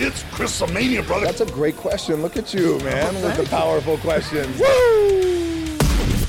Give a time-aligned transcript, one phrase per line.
[0.00, 1.26] It's Chris Mania, brother.
[1.26, 2.22] That's a great question.
[2.22, 4.56] Look at you, man, with the powerful questions.
[4.56, 5.76] Woo!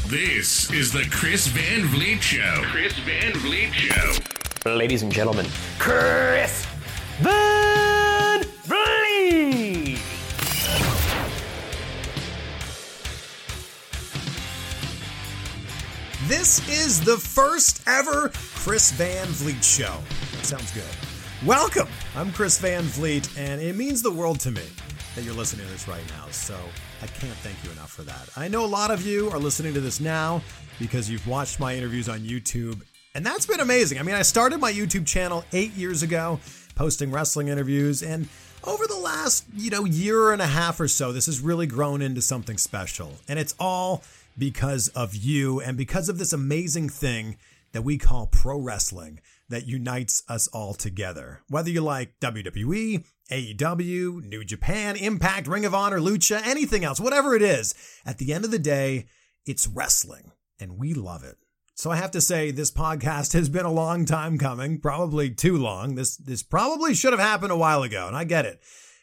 [0.07, 2.63] This is the Chris Van Vliet Show.
[2.63, 4.71] Chris Van Vliet Show.
[4.75, 5.45] Ladies and gentlemen,
[5.77, 6.65] Chris
[7.19, 9.99] Van Vliet.
[16.27, 19.93] This is the first ever Chris Van Vliet show.
[20.41, 21.08] Sounds good.
[21.45, 21.87] Welcome.
[22.17, 24.61] I'm Chris Van Vliet, and it means the world to me
[25.15, 26.25] that you're listening to this right now.
[26.31, 26.53] So
[27.01, 28.27] I can't thank you enough for that.
[28.35, 30.41] I know a lot of you are listening to this now
[30.79, 32.81] because you've watched my interviews on YouTube,
[33.15, 33.99] and that's been amazing.
[33.99, 36.41] I mean, I started my YouTube channel eight years ago,
[36.75, 38.27] posting wrestling interviews, and
[38.65, 42.01] over the last, you know, year and a half or so, this has really grown
[42.01, 43.13] into something special.
[43.29, 44.03] And it's all
[44.37, 47.37] because of you and because of this amazing thing
[47.71, 51.41] that we call pro wrestling that unites us all together.
[51.49, 57.35] Whether you like WWE, AEW, New Japan, Impact, Ring of Honor, Lucha, anything else, whatever
[57.35, 57.73] it is,
[58.05, 59.07] at the end of the day,
[59.45, 61.37] it's wrestling and we love it.
[61.75, 65.57] So I have to say this podcast has been a long time coming, probably too
[65.57, 65.95] long.
[65.95, 68.59] This this probably should have happened a while ago, and I get it.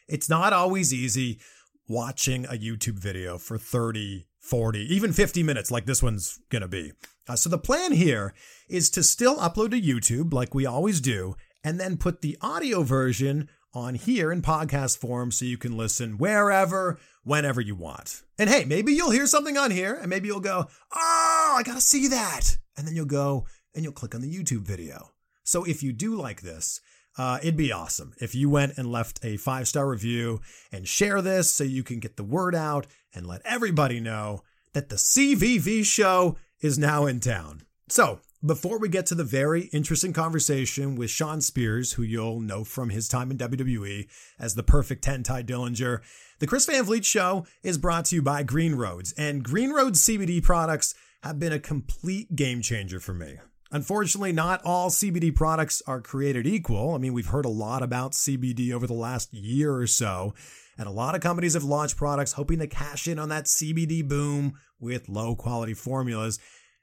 [0.07, 1.39] It's not always easy
[1.87, 6.67] watching a YouTube video for 30, 40, even 50 minutes like this one's going to
[6.67, 6.93] be.
[7.27, 8.33] Uh, so the plan here
[8.69, 12.83] is to still upload to YouTube like we always do, and then put the audio
[12.83, 18.23] version on here in podcast form so you can listen wherever, whenever you want.
[18.39, 21.81] And hey, maybe you'll hear something on here and maybe you'll go, oh, I gotta
[21.81, 22.57] see that.
[22.77, 23.45] And then you'll go
[23.75, 25.11] and you'll click on the YouTube video.
[25.43, 26.81] So if you do like this,
[27.17, 30.41] uh, it'd be awesome if you went and left a five star review
[30.71, 34.89] and share this so you can get the word out and let everybody know that
[34.89, 37.63] the CVV show is now in town.
[37.89, 42.63] So, before we get to the very interesting conversation with Sean Spears, who you'll know
[42.63, 44.07] from his time in WWE
[44.37, 46.01] as the perfect 10 Ty Dillinger,
[46.37, 50.03] the Chris Van Vliet Show is brought to you by Green Roads, and Green Roads
[50.03, 53.37] CBD products have been a complete game changer for me.
[53.71, 56.93] Unfortunately, not all CBD products are created equal.
[56.93, 60.33] I mean, we've heard a lot about CBD over the last year or so,
[60.77, 64.07] and a lot of companies have launched products hoping to cash in on that CBD
[64.07, 66.39] boom with low quality formulas.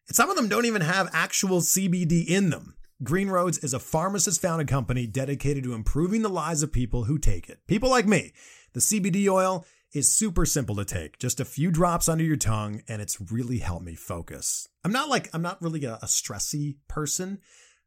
[0.09, 2.75] And some of them don't even have actual CBD in them.
[3.03, 7.19] Green Roads is a pharmacist founded company dedicated to improving the lives of people who
[7.19, 7.59] take it.
[7.67, 8.33] People like me.
[8.73, 12.83] The CBD oil is super simple to take, just a few drops under your tongue,
[12.89, 14.69] and it's really helped me focus.
[14.85, 17.39] I'm not like, I'm not really a, a stressy person,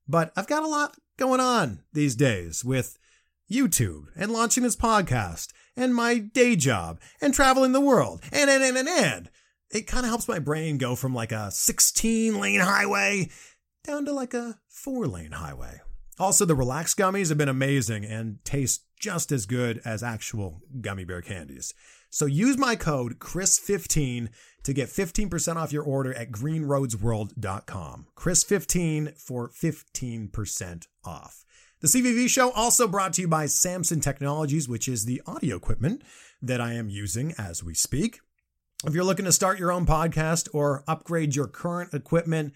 [0.07, 2.97] but I've got a lot going on these days with
[3.51, 8.63] YouTube and launching this podcast and my day job and traveling the world and, and,
[8.63, 9.29] and, and, and.
[9.69, 13.29] It kind of helps my brain go from like a 16 lane highway
[13.83, 15.81] down to like a four lane highway.
[16.19, 21.03] Also, the Relax gummies have been amazing and taste just as good as actual gummy
[21.03, 21.73] bear candies.
[22.09, 24.29] So use my code CHRIS15
[24.63, 28.07] to get 15% off your order at greenroadsworld.com.
[28.17, 31.45] CHRIS15 for 15% off.
[31.79, 36.01] The CVV show also brought to you by Samson Technologies, which is the audio equipment
[36.41, 38.19] that I am using as we speak.
[38.85, 42.53] If you're looking to start your own podcast or upgrade your current equipment,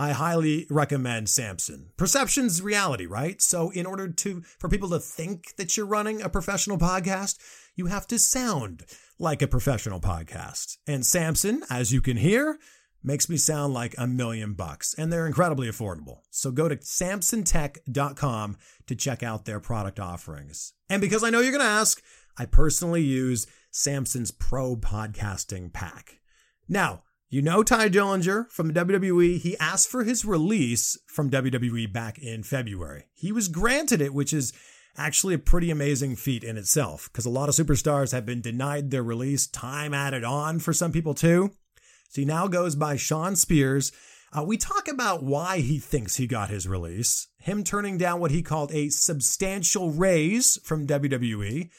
[0.00, 1.90] I highly recommend Samson.
[1.98, 3.42] Perception's reality, right?
[3.42, 7.38] So in order to for people to think that you're running a professional podcast,
[7.76, 8.86] you have to sound
[9.18, 10.78] like a professional podcast.
[10.86, 12.58] And Samson, as you can hear,
[13.02, 16.20] makes me sound like a million bucks and they're incredibly affordable.
[16.30, 18.56] So go to samsontech.com
[18.86, 20.72] to check out their product offerings.
[20.88, 22.02] And because I know you're going to ask,
[22.38, 26.20] I personally use Samson's Pro Podcasting Pack.
[26.70, 29.38] Now, you know Ty Dillinger from WWE.
[29.38, 33.04] He asked for his release from WWE back in February.
[33.14, 34.52] He was granted it, which is
[34.96, 38.90] actually a pretty amazing feat in itself because a lot of superstars have been denied
[38.90, 41.52] their release, time added on for some people too.
[42.08, 43.92] So he now goes by Sean Spears.
[44.36, 48.32] Uh, we talk about why he thinks he got his release, him turning down what
[48.32, 51.70] he called a substantial raise from WWE,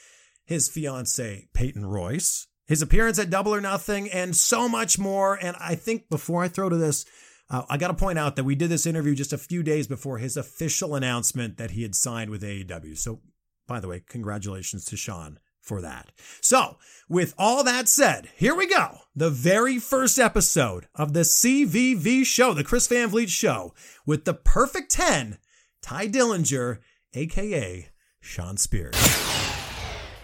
[0.46, 5.36] his fiance Peyton Royce, his appearance at Double or Nothing, and so much more.
[5.36, 7.06] And I think before I throw to this,
[7.50, 9.86] Uh, I got to point out that we did this interview just a few days
[9.86, 12.98] before his official announcement that he had signed with AEW.
[12.98, 13.20] So,
[13.68, 16.14] by the way, congratulations to Sean for that.
[16.40, 16.78] So,
[17.10, 19.00] with all that said, here we go.
[19.14, 23.74] The very first episode of the CVV show, the Chris Van Vliet show,
[24.06, 25.38] with the perfect 10,
[25.82, 26.80] Ty Dillinger,
[27.14, 27.90] aka
[28.22, 29.21] Sean Spears.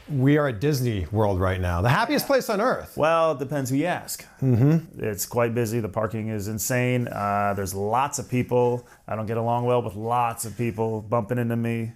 [0.09, 2.95] We are at Disney World right now, the happiest place on earth.
[2.95, 4.25] Well, it depends who you ask.
[4.41, 5.03] Mm-hmm.
[5.03, 5.79] It's quite busy.
[5.81, 7.07] The parking is insane.
[7.09, 8.87] Uh, there's lots of people.
[9.07, 11.91] I don't get along well with lots of people bumping into me.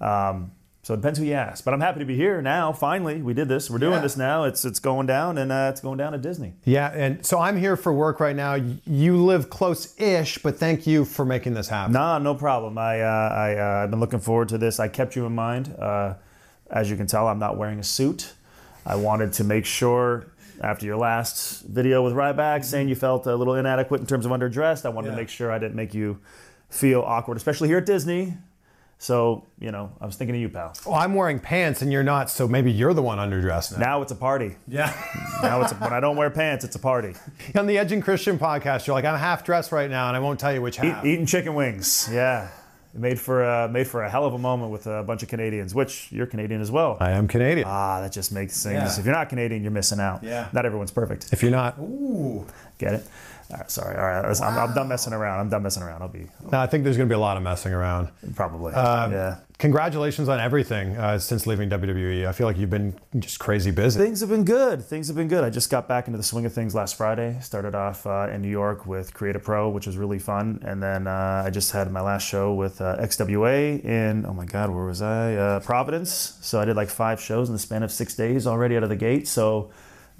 [0.00, 0.50] Um,
[0.82, 1.64] so it depends who you ask.
[1.64, 2.72] But I'm happy to be here now.
[2.72, 3.70] Finally, we did this.
[3.70, 4.00] We're doing Yeah.
[4.00, 4.42] this now.
[4.42, 6.54] It's it's going down, and uh, it's going down at Disney.
[6.64, 8.54] Yeah, and so I'm here for work right now.
[8.84, 11.92] You live close-ish, but thank you for making this happen.
[11.92, 12.76] Nah, no problem.
[12.78, 14.80] I, uh, I, uh, I've been looking forward to this.
[14.80, 15.72] I kept you in mind.
[16.72, 18.32] As you can tell, I'm not wearing a suit.
[18.86, 20.26] I wanted to make sure
[20.60, 22.62] after your last video with Ryback mm-hmm.
[22.62, 25.52] saying you felt a little inadequate in terms of underdressed, I wanted to make sure
[25.52, 26.18] I didn't make you
[26.70, 28.34] feel awkward, especially here at Disney.
[28.98, 30.74] So, you know, I was thinking of you, pal.
[30.86, 33.78] Well, I'm wearing pants and you're not, so maybe you're the one underdressed now.
[33.78, 34.56] Now it's a party.
[34.68, 34.92] Yeah.
[35.42, 37.14] Now it's a, when I don't wear pants, it's a party.
[37.56, 40.20] On the Edge and Christian podcast, you're like, I'm half dressed right now, and I
[40.20, 41.04] won't tell you which Eat, half.
[41.04, 42.08] eating chicken wings.
[42.12, 42.48] Yeah.
[42.94, 45.74] Made for, a, made for a hell of a moment with a bunch of Canadians,
[45.74, 46.98] which you're Canadian as well.
[47.00, 47.66] I am Canadian.
[47.66, 48.74] Ah, that just makes things.
[48.74, 48.98] Yeah.
[49.00, 50.22] If you're not Canadian, you're missing out.
[50.22, 50.48] Yeah.
[50.52, 51.32] Not everyone's perfect.
[51.32, 52.46] if you're not, ooh,
[52.76, 53.06] Get it?
[53.52, 53.96] All right, sorry.
[53.96, 55.40] All right, I'm, I'm done messing around.
[55.40, 56.00] I'm done messing around.
[56.00, 58.08] I'll be no, I think there's going to be a lot of messing around.
[58.34, 58.72] probably.
[58.72, 59.38] Um, yeah.
[59.58, 62.26] Congratulations on everything uh, since leaving WWE.
[62.26, 64.00] I feel like you've been just crazy busy.
[64.00, 64.82] Things have been good.
[64.82, 65.44] Things have been good.
[65.44, 67.38] I just got back into the swing of things last Friday.
[67.40, 70.82] Started off uh, in New York with Create A Pro, which was really fun, and
[70.82, 74.70] then uh, I just had my last show with uh, XWA in oh my god,
[74.70, 75.34] where was I?
[75.36, 76.38] Uh, Providence.
[76.40, 78.88] So I did like five shows in the span of six days already out of
[78.88, 79.28] the gate.
[79.28, 79.70] So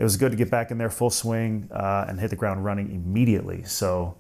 [0.03, 2.65] it was good to get back in there full swing uh, and hit the ground
[2.65, 3.63] running immediately.
[3.63, 4.17] So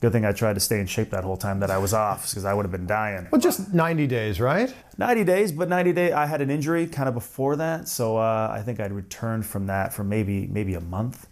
[0.00, 2.28] good thing I tried to stay in shape that whole time that I was off
[2.28, 3.28] because I would have been dying.
[3.30, 4.74] Well, just 90 days, right?
[4.98, 8.50] 90 days, but 90 day I had an injury kind of before that, so uh,
[8.52, 11.28] I think I'd returned from that for maybe maybe a month.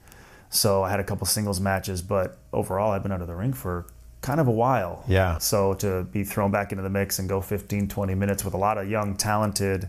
[0.50, 3.53] So I had a couple singles matches, but overall I've been out of the ring
[3.53, 3.87] for
[4.20, 5.03] kind of a while.
[5.09, 5.38] Yeah.
[5.38, 8.59] So to be thrown back into the mix and go 15, 20 minutes with a
[8.59, 9.88] lot of young, talented,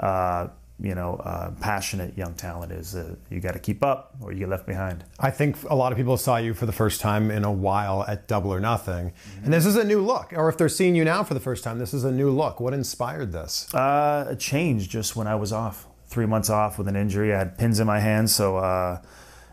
[0.00, 0.48] uh,
[0.80, 4.40] you know, uh, passionate young talent is uh, you got to keep up or you
[4.40, 5.04] get left behind.
[5.20, 8.04] I think a lot of people saw you for the first time in a while
[8.08, 9.12] at Double or Nothing.
[9.44, 10.32] And this is a new look.
[10.34, 12.58] Or if they're seeing you now for the first time, this is a new look.
[12.58, 13.72] What inspired this?
[13.72, 15.86] Uh, a change just when I was off.
[16.06, 17.32] Three months off with an injury.
[17.32, 19.00] I had pins in my hands, so uh,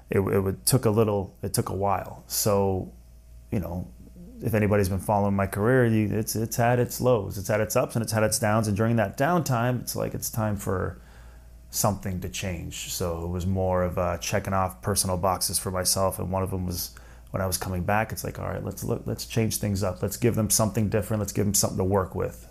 [0.10, 1.38] it, it would, took a little.
[1.42, 2.24] It took a while.
[2.28, 2.92] So,
[3.50, 3.88] you know,
[4.42, 7.78] if anybody's been following my career, you, it's it's had its lows, it's had its
[7.78, 8.68] ups, and it's had its downs.
[8.68, 11.02] And during that downtime, it's like it's time for
[11.72, 12.92] something to change.
[12.92, 16.52] So it was more of uh, checking off personal boxes for myself, and one of
[16.52, 16.92] them was
[17.32, 18.12] when I was coming back.
[18.12, 20.02] It's like, all right, let's look, let's change things up.
[20.02, 21.20] Let's give them something different.
[21.20, 22.48] Let's give them something to work with.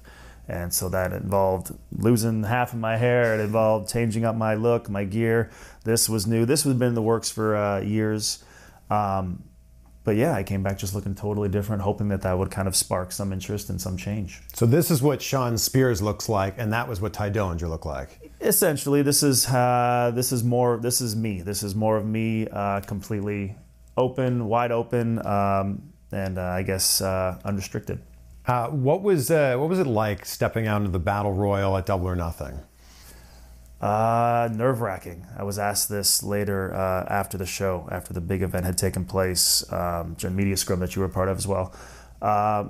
[0.47, 3.35] And so that involved losing half of my hair.
[3.35, 5.51] It involved changing up my look, my gear.
[5.85, 6.47] This was new.
[6.47, 8.43] This has been in the works for uh, years.
[8.89, 9.43] Um,
[10.05, 12.75] but yeah, I came back just looking totally different, hoping that that would kind of
[12.75, 14.41] spark some interest and some change.
[14.55, 17.85] So this is what Sean Spears looks like, and that was what Ty Dillinger looked
[17.85, 18.28] like.
[18.41, 21.43] Essentially this is uh, this is more this is me.
[21.43, 23.57] This is more of me uh, completely
[23.97, 28.01] open wide open um, and uh, i guess uh, unrestricted.
[28.47, 31.87] Uh, what was uh, what was it like stepping out into the battle royal at
[31.87, 32.61] Double or Nothing?
[33.81, 35.25] uh, nerve-wracking.
[35.37, 39.05] I was asked this later uh, after the show after the big event had taken
[39.05, 41.73] place um, during media scrum that you were part of as well.
[42.21, 42.69] Uh,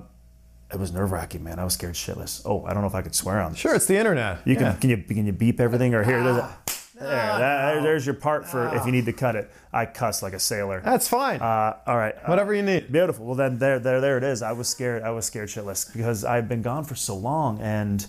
[0.73, 3.15] it was nerve-wracking man i was scared shitless oh i don't know if i could
[3.15, 4.41] swear on this Sure, it's the internet.
[4.47, 4.73] You can Yeah.
[4.75, 6.23] can you can you beep everything or here?
[6.23, 6.59] There's a,
[6.99, 9.51] there, that- there's your part for if you need to cut it.
[9.73, 10.81] I cuss like a sailor.
[10.85, 11.41] That's fine.
[11.41, 12.15] Uh, all right.
[12.17, 12.91] Uh, Whatever you need.
[12.91, 13.25] Beautiful.
[13.27, 14.43] Well, then there, there, there it is.
[14.43, 15.03] I was scared.
[15.05, 18.05] I was scared shitless because I've been gone for so long, and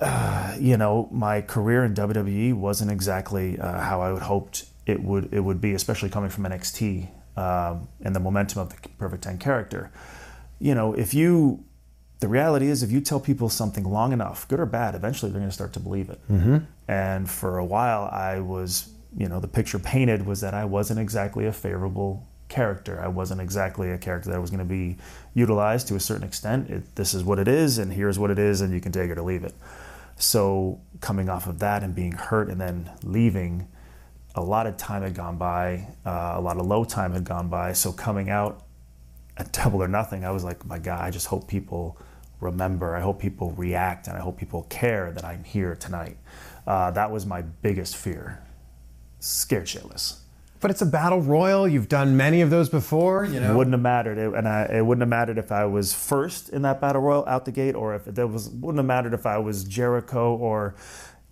[0.00, 5.02] uh, you know, my career in WWE wasn't exactly uh, how I would hoped it
[5.02, 5.32] would.
[5.32, 9.38] It would be, especially coming from NXT um, and the momentum of the Perfect Ten
[9.38, 9.90] character.
[10.62, 11.64] You know, if you,
[12.20, 15.40] the reality is, if you tell people something long enough, good or bad, eventually they're
[15.40, 16.20] going to start to believe it.
[16.86, 21.00] And for a while, I was, you know, the picture painted was that I wasn't
[21.00, 23.00] exactly a favorable character.
[23.02, 24.98] I wasn't exactly a character that was going to be
[25.34, 26.70] utilized to a certain extent.
[26.70, 29.10] It, this is what it is, and here's what it is, and you can take
[29.10, 29.54] it or leave it.
[30.16, 33.66] So coming off of that and being hurt and then leaving,
[34.36, 37.48] a lot of time had gone by, uh, a lot of low time had gone
[37.48, 37.72] by.
[37.72, 38.62] So coming out
[39.36, 41.98] at Double or Nothing, I was like, my God, I just hope people
[42.40, 42.96] remember.
[42.96, 46.16] I hope people react, and I hope people care that I'm here tonight.
[46.66, 48.42] Uh, that was my biggest fear.
[49.20, 50.18] Scared shitless.
[50.60, 51.66] But it's a battle royal.
[51.66, 53.24] You've done many of those before.
[53.24, 55.92] You know, wouldn't have mattered, it, and I, it wouldn't have mattered if I was
[55.92, 59.12] first in that battle royal out the gate, or if there was wouldn't have mattered
[59.12, 60.76] if I was Jericho or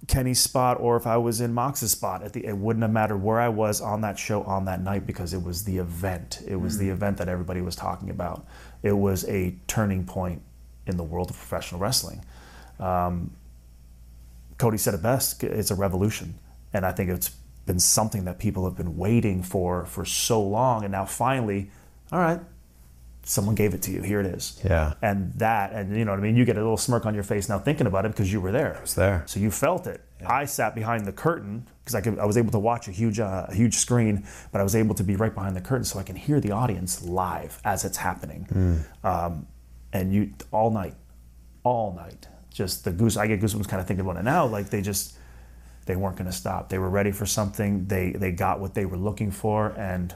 [0.06, 2.22] Kenny's spot, or if I was in Mox's spot.
[2.22, 5.06] At the, it wouldn't have mattered where I was on that show on that night
[5.06, 6.42] because it was the event.
[6.46, 8.46] It was the event that everybody was talking about.
[8.82, 10.42] It was a turning point
[10.86, 12.24] in the world of professional wrestling.
[12.78, 13.32] Um,
[14.58, 15.42] Cody said it best.
[15.42, 16.34] It's a revolution,
[16.72, 17.30] and I think it's
[17.66, 21.70] been something that people have been waiting for for so long, and now finally,
[22.10, 22.40] all right,
[23.22, 24.02] someone gave it to you.
[24.02, 24.60] Here it is.
[24.64, 24.94] Yeah.
[25.02, 26.36] And that, and you know what I mean.
[26.36, 28.52] You get a little smirk on your face now thinking about it because you were
[28.52, 28.76] there.
[28.76, 29.22] I was there.
[29.26, 30.00] So you felt it.
[30.26, 32.18] I sat behind the curtain because I could.
[32.18, 34.94] I was able to watch a huge, uh, a huge screen, but I was able
[34.96, 37.96] to be right behind the curtain so I can hear the audience live as it's
[37.96, 38.84] happening.
[39.02, 39.46] Um,
[39.92, 40.94] and you all night,
[41.64, 43.16] all night, just the goose.
[43.16, 44.46] I get goosebumps kind of thinking about it now.
[44.46, 45.16] Like they just
[45.86, 46.68] they weren't going to stop.
[46.68, 47.86] They were ready for something.
[47.86, 50.14] They they got what they were looking for, and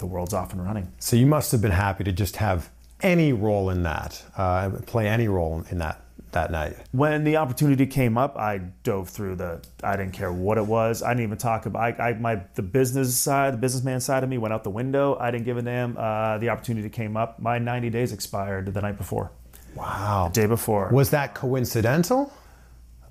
[0.00, 0.92] the world's off and running.
[0.98, 5.08] So you must have been happy to just have any role in that, uh, play
[5.08, 6.02] any role in that
[6.32, 6.76] that night.
[6.92, 9.60] When the opportunity came up, I dove through the.
[9.82, 11.02] I didn't care what it was.
[11.02, 11.98] I didn't even talk about.
[12.00, 15.16] I, I my the business side, the businessman side of me went out the window.
[15.18, 15.96] I didn't give a damn.
[15.96, 17.40] Uh, the opportunity came up.
[17.40, 19.32] My 90 days expired the night before,
[19.74, 20.30] Wow.
[20.32, 20.90] day before.
[20.92, 22.32] Was that coincidental?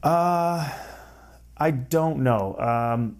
[0.01, 0.69] Uh,
[1.57, 2.55] I don't know.
[2.57, 3.17] Um,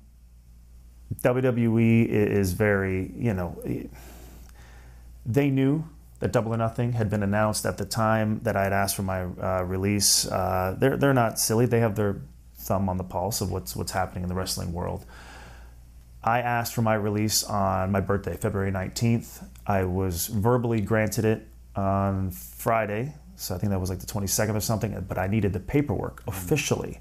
[1.16, 3.62] WWE is very, you know,
[5.26, 5.84] they knew
[6.20, 9.04] that Double or Nothing had been announced at the time that I had asked for
[9.04, 10.28] my uh, release.
[10.28, 11.66] Uh, they're they're not silly.
[11.66, 12.22] They have their
[12.56, 15.06] thumb on the pulse of what's what's happening in the wrestling world.
[16.24, 19.46] I asked for my release on my birthday, February 19th.
[19.66, 24.54] I was verbally granted it on Friday, so I think that was like the 22nd
[24.54, 27.00] or something, but I needed the paperwork officially.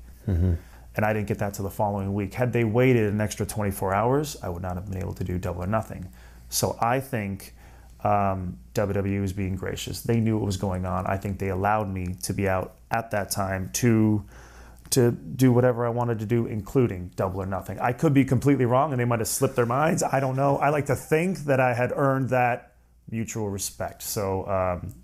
[0.99, 2.35] And I didn't get that till the following week.
[2.35, 5.39] Had they waited an extra 24 hours, I would not have been able to do
[5.39, 6.09] double or nothing.
[6.49, 7.55] So I think
[8.03, 10.03] um, WWE was being gracious.
[10.03, 11.07] They knew what was going on.
[11.07, 14.25] I think they allowed me to be out at that time to
[14.91, 17.79] to do whatever I wanted to do, including double or nothing.
[17.79, 20.03] I could be completely wrong, and they might have slipped their minds.
[20.03, 20.57] I don't know.
[20.57, 22.73] I like to think that I had earned that
[23.09, 24.03] mutual respect.
[24.03, 24.95] So um,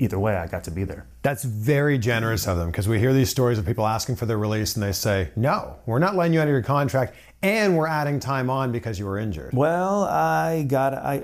[0.00, 1.06] either way, I got to be there.
[1.22, 4.38] That's very generous of them because we hear these stories of people asking for their
[4.38, 7.86] release and they say, no, we're not letting you out of your contract and we're
[7.86, 9.52] adding time on because you were injured.
[9.54, 11.22] Well, I got I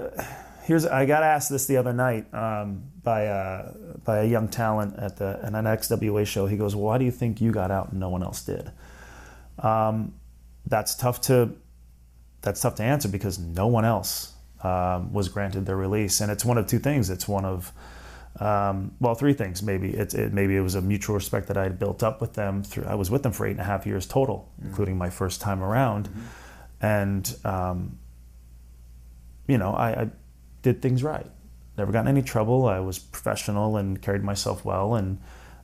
[0.64, 3.72] here's I got asked this the other night um, by uh,
[4.04, 6.46] by a young talent at the at an XWA show.
[6.46, 8.70] He goes, well, "Why do you think you got out and no one else did?"
[9.58, 10.14] Um,
[10.66, 11.54] that's tough to
[12.42, 16.44] that's tough to answer because no one else um, was granted their release, and it's
[16.44, 17.10] one of two things.
[17.10, 17.72] It's one of
[18.40, 19.90] um, well, three things maybe.
[19.90, 22.62] It, it maybe it was a mutual respect that I had built up with them.
[22.62, 25.40] Through I was with them for eight and a half years total, including my first
[25.40, 26.08] time around,
[26.80, 27.98] and um,
[29.46, 30.10] you know I, I
[30.62, 31.26] did things right.
[31.78, 32.66] Never got in any trouble.
[32.66, 35.18] I was professional and carried myself well, and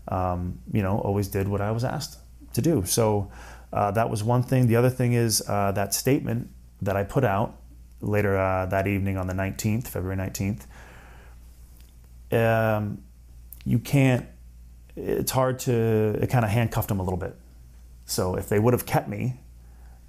[0.08, 2.18] um, you know always did what I was asked
[2.54, 2.84] to do.
[2.86, 3.30] So
[3.72, 4.66] uh, that was one thing.
[4.66, 6.48] The other thing is uh, that statement
[6.80, 7.58] that I put out
[8.00, 10.66] later uh, that evening on the 19th, February 19th
[12.32, 13.02] um,
[13.64, 14.26] you can't.
[14.96, 15.72] It's hard to.
[16.22, 17.36] It kind of handcuffed them a little bit.
[18.04, 19.40] So if they would have kept me,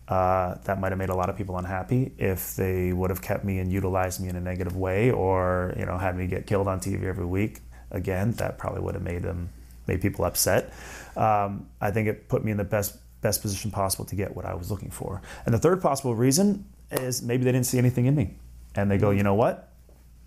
[0.08, 2.12] uh, that might have made a lot of people unhappy.
[2.18, 5.86] If they would have kept me and utilized me in a negative way, or you
[5.86, 7.62] know had me get killed on TV every week,
[7.92, 9.50] again, that probably would have made them
[9.88, 10.74] made people upset.
[11.16, 14.46] Um, I think it put me in the best best position possible to get what
[14.46, 15.22] I was looking for.
[15.46, 18.36] And the third possible reason is maybe they didn't see anything in me,
[18.76, 19.72] and they go, you know what,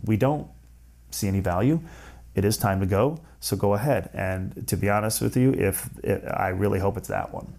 [0.04, 0.48] we don't
[1.16, 1.80] see any value.
[2.34, 4.10] It is time to go, so go ahead.
[4.12, 7.54] And to be honest with you, if it, I really hope it's that one.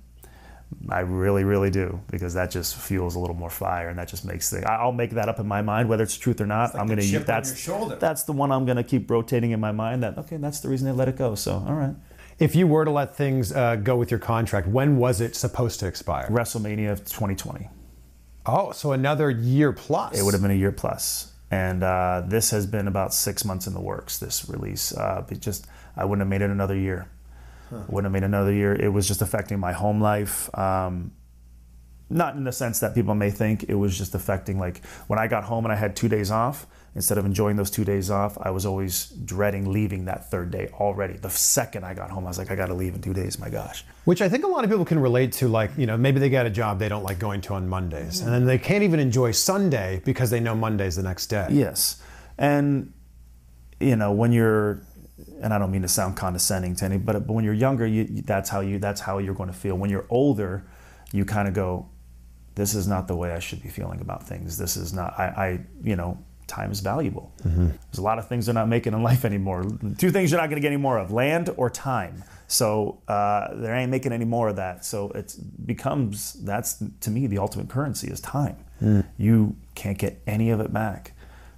[0.90, 4.26] I really, really do, because that just fuels a little more fire, and that just
[4.26, 4.66] makes things.
[4.66, 6.76] I'll make that up in my mind, whether it's truth or not.
[6.76, 7.96] I'm going to chip on that's your shoulder.
[7.96, 10.04] that's the one I'm going to keep rotating in my mind.
[10.04, 11.36] That okay, that's the reason they let it go.
[11.36, 11.96] So all right,
[12.38, 15.80] If you were to let things uh, go with your contract, when was it supposed
[15.80, 16.28] to expire?
[16.30, 17.70] WrestleMania of 2020.
[18.46, 20.20] Oh, so another year plus.
[20.20, 21.32] It would have been a year plus.
[21.50, 24.18] And uh, this has been about six months in the works.
[24.18, 27.10] This release, uh, it just I wouldn't have made it another year.
[27.90, 28.74] Wouldn't have made another year.
[28.74, 30.50] It was just affecting my home life.
[30.58, 31.12] Um,
[32.10, 33.66] not in the sense that people may think.
[33.68, 36.66] It was just affecting like when I got home and I had two days off.
[36.98, 40.68] Instead of enjoying those two days off, I was always dreading leaving that third day
[40.74, 41.14] already.
[41.14, 43.38] The second I got home, I was like, I got to leave in two days.
[43.38, 43.86] My gosh.
[44.06, 46.28] Which I think a lot of people can relate to, like, you know, maybe they
[46.28, 48.22] get a job they don't like going to on Mondays.
[48.22, 51.48] And then they can't even enjoy Sunday because they know Monday's the next day.
[51.52, 52.02] Yes,
[52.40, 52.92] and
[53.80, 54.82] you know when you're,
[55.44, 58.06] and I don't mean to sound condescending to any, but but when you're younger, you,
[58.06, 59.76] that's how you that's how you're going to feel.
[59.76, 60.66] When you're older,
[61.12, 61.90] you kind of go,
[62.56, 64.58] this is not the way I should be feeling about things.
[64.58, 67.32] This is not, I, I you know, time is valuable.
[67.44, 67.68] Mm-hmm.
[67.68, 69.66] There's a lot of things they're not making in life anymore.
[69.98, 72.24] Two things you're not going to get any more of land or time.
[72.48, 74.86] So uh, they ain't making any more of that.
[74.86, 75.36] So it
[75.66, 78.58] becomes, that's to me, the ultimate currency is time.
[78.82, 79.06] Mm.
[79.18, 81.14] You can't get any of it back.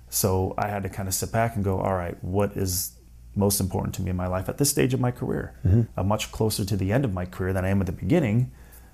[0.09, 2.93] So I had to kind of sit back and go, all right, what is
[3.35, 5.53] most important to me in my life at this stage of my career?
[5.65, 5.83] Mm-hmm.
[5.95, 8.51] I'm much closer to the end of my career than I am at the beginning.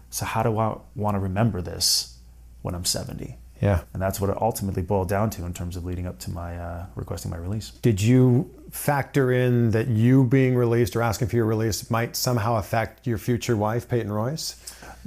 [0.09, 2.17] So how do I want to remember this
[2.61, 3.37] when I'm 70?
[3.61, 3.81] Yeah.
[3.93, 6.57] And that's what it ultimately boiled down to in terms of leading up to my
[6.57, 7.71] uh, requesting my release.
[7.81, 12.57] Did you factor in that you being released or asking for your release might somehow
[12.57, 14.55] affect your future wife, Peyton Royce?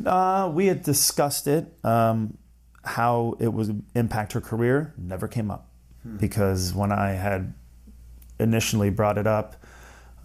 [0.04, 2.38] Uh, we had discussed it, um,
[2.84, 4.94] how it would impact her career.
[4.96, 5.68] Never came up
[6.18, 7.52] because when I had
[8.40, 9.56] initially brought it up,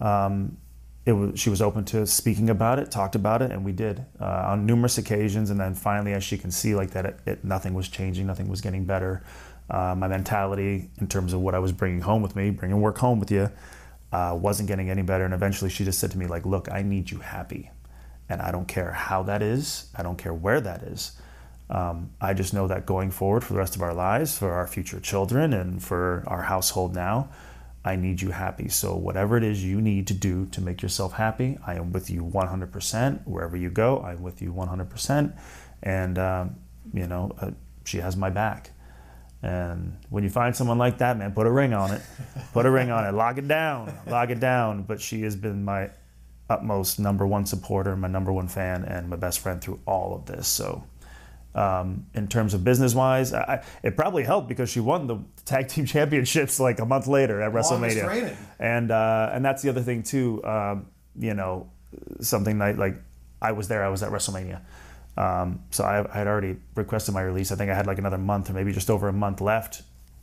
[0.00, 0.56] um,
[1.06, 4.04] it was, she was open to speaking about it, talked about it, and we did
[4.20, 5.50] uh, on numerous occasions.
[5.50, 8.48] And then finally, as she can see, like that, it, it, nothing was changing, nothing
[8.48, 9.22] was getting better.
[9.68, 12.98] Uh, my mentality in terms of what I was bringing home with me, bringing work
[12.98, 13.50] home with you,
[14.12, 15.24] uh, wasn't getting any better.
[15.24, 17.70] And eventually, she just said to me, like, "Look, I need you happy,
[18.28, 19.90] and I don't care how that is.
[19.94, 21.12] I don't care where that is.
[21.70, 24.66] Um, I just know that going forward for the rest of our lives, for our
[24.66, 27.28] future children, and for our household now."
[27.84, 28.68] I need you happy.
[28.68, 32.08] So, whatever it is you need to do to make yourself happy, I am with
[32.08, 33.26] you 100%.
[33.26, 35.36] Wherever you go, I'm with you 100%.
[35.82, 36.56] And, um,
[36.94, 37.50] you know, uh,
[37.84, 38.70] she has my back.
[39.42, 42.00] And when you find someone like that, man, put a ring on it.
[42.54, 43.12] Put a ring on it.
[43.12, 43.92] Lock it down.
[44.06, 44.84] Lock it down.
[44.84, 45.90] But she has been my
[46.48, 50.24] utmost number one supporter, my number one fan, and my best friend through all of
[50.24, 50.48] this.
[50.48, 50.84] So,
[51.54, 53.32] um, in terms of business wise.
[53.32, 57.40] I, it probably helped because she won the tag team championships like a month later
[57.40, 58.04] at WrestleMania.
[58.58, 60.44] And uh, and that's the other thing too.
[60.44, 60.86] Um,
[61.18, 61.70] you know,
[62.20, 62.96] something like like
[63.40, 63.84] I was there.
[63.84, 64.60] I was at WrestleMania.
[65.16, 67.52] Um, so I, I had already requested my release.
[67.52, 69.82] I think I had like another month or maybe just over a month left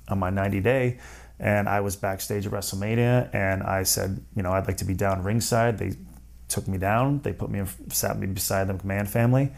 [0.10, 1.00] on my 90 day.
[1.40, 4.94] And I was backstage at WrestleMania and I said, you know, I'd like to be
[4.94, 5.78] down ringside.
[5.78, 5.94] They
[6.50, 7.22] took me down.
[7.22, 9.52] They put me in, sat me beside the McMahon family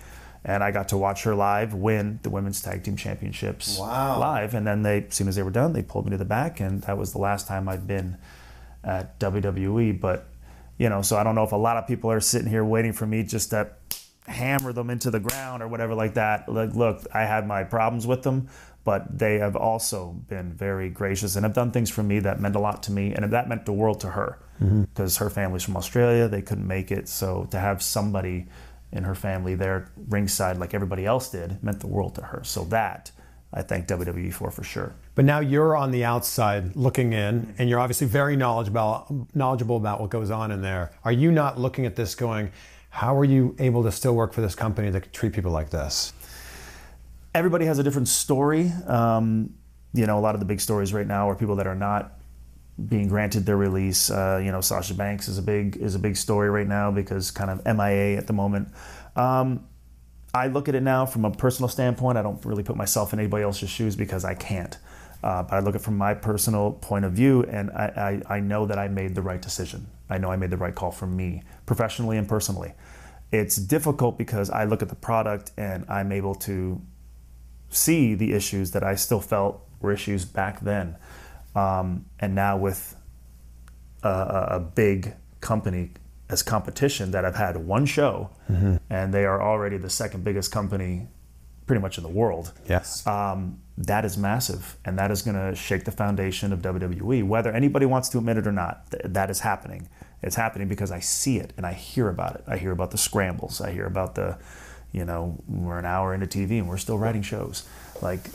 [0.46, 4.20] and I got to watch her live win the women's tag team championships Wow.
[4.20, 4.54] live.
[4.54, 6.60] And then they, as soon as they were done, they pulled me to the back,
[6.60, 8.18] and that was the last time I'd been
[8.84, 10.00] at WWE.
[10.00, 10.28] But
[10.78, 12.94] you know, so I don't know if a lot of people are sitting here waiting
[12.94, 13.70] for me just to
[14.28, 16.50] hammer them into the ground or whatever like that.
[16.50, 18.50] Like, look, I had my problems with them,
[18.84, 22.56] but they have also been very gracious and have done things for me that meant
[22.56, 24.84] a lot to me, and that meant the world to her mm-hmm.
[24.84, 26.28] because her family's from Australia.
[26.28, 28.48] They couldn't make it, so to have somebody
[28.94, 32.42] in her family there ringside like everybody else did meant the world to her.
[32.44, 33.12] So that
[33.54, 34.96] I thank WWE for for sure.
[35.16, 40.02] But now you're on the outside looking in, and you're obviously very knowledgeable knowledgeable about
[40.02, 40.92] what goes on in there.
[41.04, 42.52] Are you not looking at this going,
[42.90, 45.70] how are you able to still work for this company that could treat people like
[45.70, 46.14] this?
[47.36, 48.72] Everybody has a different story.
[48.88, 49.54] Um,
[49.94, 52.20] you know, a lot of the big stories right now are people that are not
[52.88, 54.10] being granted their release.
[54.10, 57.32] Uh, you know, Sasha Banks is a big is a big story right now because
[57.32, 58.70] kind of MIA at the moment.
[59.16, 59.68] Um,
[60.34, 62.18] I look at it now from a personal standpoint.
[62.18, 64.78] I don't really put myself in anybody else's shoes because I can't.
[65.24, 68.36] Uh, but I look at it from my personal point of view, and I, I,
[68.36, 69.88] I know that I made the right decision.
[70.10, 72.74] I know I made the right call for me, professionally and personally.
[73.32, 76.82] It's difficult because I look at the product and I'm able to
[77.70, 80.98] see the issues that I still felt were issues back then.
[81.56, 82.96] Um, and now with
[84.04, 85.92] a, a big company
[86.30, 88.30] as competition that I've had one show,
[88.90, 91.08] and they are already the second biggest company
[91.66, 92.52] pretty much in the world.
[92.68, 93.06] Yes.
[93.08, 97.24] Um, that is massive, and that is going to shake the foundation of WWE.
[97.24, 99.90] Whether anybody wants to admit it or not, th- that is happening.
[100.22, 102.44] It's happening because I see it and I hear about it.
[102.48, 103.60] I hear about the scrambles.
[103.62, 104.38] I hear about the,
[104.92, 107.64] you know, we're an hour into TV and we're still writing shows.
[108.02, 108.30] Like,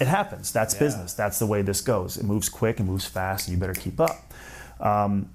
[0.00, 0.50] it happens.
[0.52, 1.12] That's business.
[1.12, 2.16] That's the way this goes.
[2.16, 4.32] It moves quick, it moves fast, and you better keep up.
[4.80, 5.30] Um,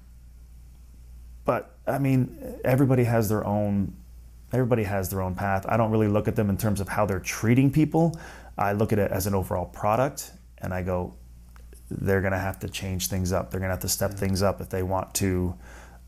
[1.44, 3.94] but I mean, everybody has their own.
[4.52, 5.66] Everybody has their own path.
[5.68, 8.18] I don't really look at them in terms of how they're treating people.
[8.58, 11.14] I look at it as an overall product, and I go,
[11.90, 13.50] they're going to have to change things up.
[13.50, 15.58] They're going to have to step things up if they want to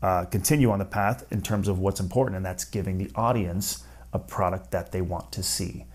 [0.01, 3.83] uh, continue on the path in terms of what's important, and that's giving the audience
[4.13, 5.85] a product that they want to see,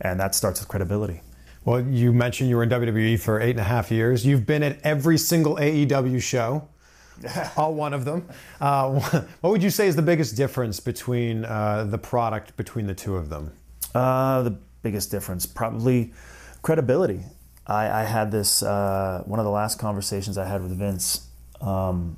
[0.00, 1.20] and that starts with credibility.
[1.64, 4.24] Well, you mentioned you were in WWE for eight and a half years.
[4.24, 6.66] You've been at every single AEW show,
[7.56, 8.26] all one of them.
[8.60, 8.98] Uh,
[9.40, 13.14] what would you say is the biggest difference between uh, the product between the two
[13.16, 13.52] of them?
[13.94, 16.14] Uh, the biggest difference, probably
[16.62, 17.24] credibility.
[17.66, 21.26] I, I had this uh, one of the last conversations I had with Vince.
[21.60, 22.16] Um,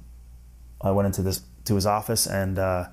[0.81, 2.87] I went into this to his office, and uh,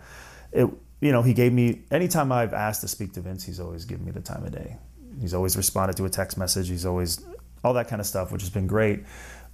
[0.52, 0.68] it,
[1.00, 4.04] you know, he gave me anytime I've asked to speak to Vince, he's always given
[4.04, 4.78] me the time of day.
[5.20, 6.70] He's always responded to a text message.
[6.70, 7.26] He's always
[7.64, 9.04] all that kind of stuff, which has been great.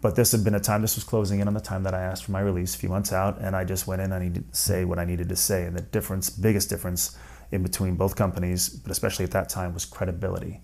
[0.01, 0.81] But this had been a time.
[0.81, 2.89] This was closing in on the time that I asked for my release a few
[2.89, 4.11] months out, and I just went in.
[4.11, 7.17] I needed to say what I needed to say, and the difference, biggest difference
[7.51, 10.61] in between both companies, but especially at that time, was credibility.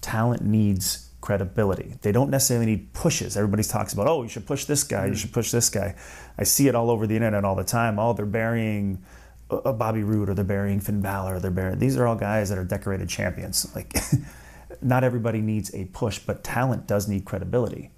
[0.00, 1.94] Talent needs credibility.
[2.02, 3.36] They don't necessarily need pushes.
[3.36, 5.16] Everybody talks about, oh, you should push this guy, you mm.
[5.16, 5.96] should push this guy.
[6.36, 7.98] I see it all over the internet all the time.
[7.98, 9.02] Oh, they're burying
[9.50, 11.78] Uh, uh, Bobby Roode or they're burying Finn Balor or they're burying.
[11.78, 13.70] These are all guys that are decorated champions.
[13.74, 13.94] Like,
[14.82, 17.90] not everybody needs a push, but talent does need credibility.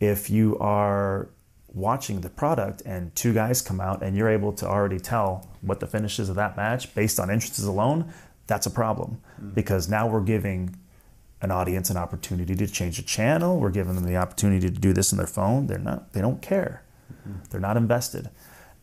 [0.00, 1.28] If you are
[1.68, 5.80] watching the product and two guys come out and you're able to already tell what
[5.80, 8.12] the finish is of that match based on entrances alone,
[8.46, 9.54] that's a problem mm.
[9.54, 10.76] because now we're giving
[11.42, 13.60] an audience an opportunity to change the channel.
[13.60, 15.66] We're giving them the opportunity to do this in their phone.
[15.66, 16.12] They're not.
[16.12, 16.82] They don't care.
[17.12, 17.40] Mm-hmm.
[17.50, 18.30] They're not invested,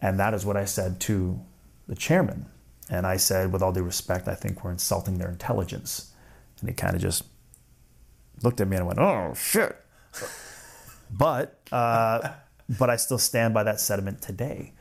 [0.01, 1.39] and that is what I said to
[1.87, 2.47] the chairman.
[2.89, 6.11] And I said, with all due respect, I think we're insulting their intelligence.
[6.59, 7.23] And he kind of just
[8.43, 9.75] looked at me and went, "Oh shit."
[11.11, 12.29] but uh,
[12.77, 14.73] but I still stand by that sentiment today.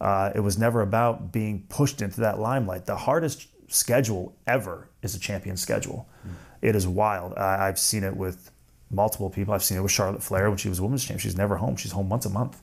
[0.00, 2.86] Uh, it was never about being pushed into that limelight.
[2.86, 6.08] The hardest schedule ever is a champion schedule.
[6.62, 7.34] It is wild.
[7.36, 8.50] I, I've seen it with
[8.90, 9.54] multiple people.
[9.54, 11.18] I've seen it with Charlotte Flair when she was women's champion.
[11.20, 11.76] She's never home.
[11.76, 12.60] She's home once a month.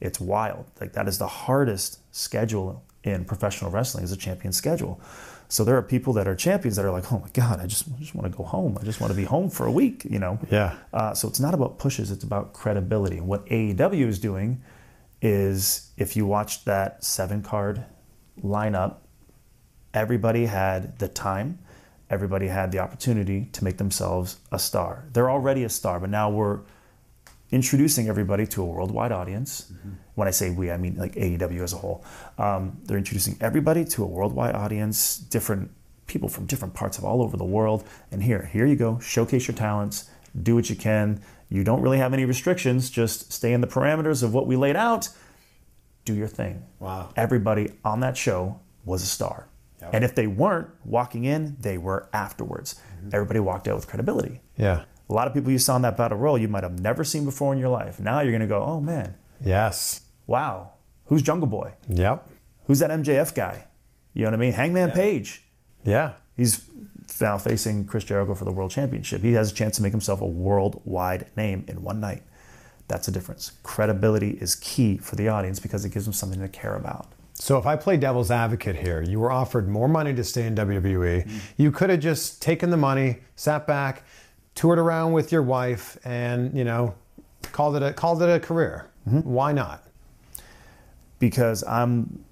[0.00, 0.66] It's wild.
[0.80, 5.00] Like that is the hardest schedule in professional wrestling is a champion schedule.
[5.48, 7.88] So there are people that are champions that are like, oh my god, I just
[7.88, 8.76] I just want to go home.
[8.80, 10.04] I just want to be home for a week.
[10.04, 10.38] You know.
[10.50, 10.76] Yeah.
[10.92, 13.16] Uh, so it's not about pushes, it's about credibility.
[13.16, 14.62] And what AEW is doing
[15.22, 17.84] is if you watched that seven card
[18.42, 18.96] lineup,
[19.94, 21.58] everybody had the time,
[22.10, 25.06] everybody had the opportunity to make themselves a star.
[25.12, 26.60] They're already a star, but now we're
[27.50, 29.72] introducing everybody to a worldwide audience.
[30.14, 32.04] When I say we, I mean like AEW as a whole.
[32.36, 35.70] Um, they're introducing everybody to a worldwide audience, different
[36.06, 37.84] people from different parts of all over the world.
[38.10, 40.10] And here, here you go, showcase your talents,
[40.42, 41.22] do what you can.
[41.48, 44.76] You don't really have any restrictions, just stay in the parameters of what we laid
[44.76, 45.08] out.
[46.04, 46.64] Do your thing.
[46.80, 47.12] Wow.
[47.16, 49.48] Everybody on that show was a star.
[49.92, 52.80] And if they weren't walking in, they were afterwards.
[53.12, 54.40] Everybody walked out with credibility.
[54.56, 54.84] Yeah.
[55.08, 57.24] A lot of people you saw in that battle royal you might have never seen
[57.24, 57.98] before in your life.
[57.98, 60.02] Now you're going to go, oh man, Yes.
[60.26, 60.72] wow,
[61.06, 61.72] who's Jungle Boy?
[61.88, 62.28] Yep.
[62.66, 63.64] Who's that MJF guy?
[64.12, 64.52] You know what I mean?
[64.52, 65.44] Hangman Page.
[65.84, 66.12] Yeah.
[66.36, 66.64] He's
[67.20, 69.22] now facing Chris Jericho for the world championship.
[69.22, 72.22] He has a chance to make himself a worldwide name in one night.
[72.88, 73.52] That's a difference.
[73.62, 77.06] Credibility is key for the audience because it gives them something to care about.
[77.34, 80.54] So if I play devil's advocate here, you were offered more money to stay in
[80.56, 81.24] WWE.
[81.24, 81.38] Mm-hmm.
[81.56, 84.02] You could have just taken the money, sat back,
[84.58, 86.94] toured around with your wife, and you know,
[87.52, 88.90] called it a called it a career.
[89.06, 89.20] Mm-hmm.
[89.20, 89.88] Why not?
[91.18, 92.24] because I'm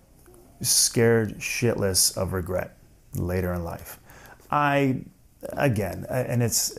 [0.60, 2.76] scared shitless of regret
[3.14, 3.98] later in life.
[4.50, 5.02] I,
[5.52, 6.78] again, and it's,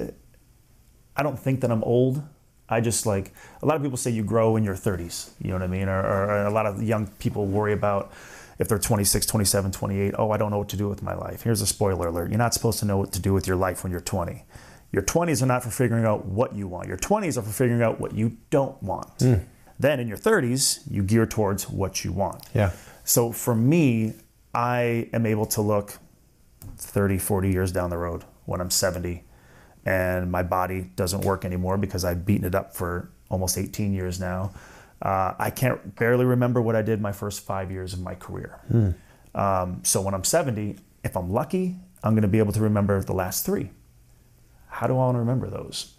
[1.15, 2.23] I don't think that I'm old.
[2.69, 5.55] I just like, a lot of people say you grow in your 30s, you know
[5.55, 5.87] what I mean?
[5.87, 8.11] Or, or a lot of young people worry about
[8.59, 11.43] if they're 26, 27, 28, oh, I don't know what to do with my life.
[11.43, 13.83] Here's a spoiler alert you're not supposed to know what to do with your life
[13.83, 14.43] when you're 20.
[14.91, 16.87] Your 20s are not for figuring out what you want.
[16.87, 19.21] Your 20s are for figuring out what you don't want.
[19.79, 22.43] Then in your 30s, you gear towards what you want.
[22.53, 22.71] Yeah.
[23.03, 24.13] So for me,
[24.53, 25.99] I am able to look
[26.77, 29.23] 30, 40 years down the road when I'm 70
[29.85, 34.19] and my body doesn't work anymore because I've beaten it up for almost 18 years
[34.19, 34.51] now.
[35.01, 38.59] Uh, I can't barely remember what I did my first five years of my career.
[39.35, 43.01] Um, so when I'm 70, if I'm lucky, I'm going to be able to remember
[43.01, 43.69] the last three.
[44.77, 45.95] How do I want to remember those?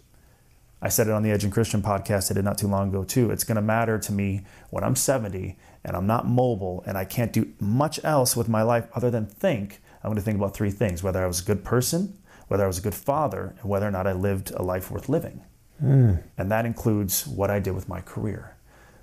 [0.81, 3.03] I said it on the Edge and Christian podcast I did not too long ago
[3.03, 3.29] too.
[3.29, 7.03] It's going to matter to me when I'm 70 and I'm not mobile and I
[7.03, 9.81] can't do much else with my life other than think.
[10.01, 12.67] I'm going to think about three things: whether I was a good person, whether I
[12.67, 15.41] was a good father, and whether or not I lived a life worth living.
[15.81, 16.13] Hmm.
[16.37, 18.55] And that includes what I did with my career.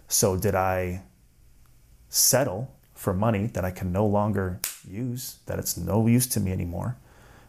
[0.09, 1.03] So did I
[2.09, 4.59] settle for money that I can no longer
[4.89, 6.97] use, that it's no use to me anymore?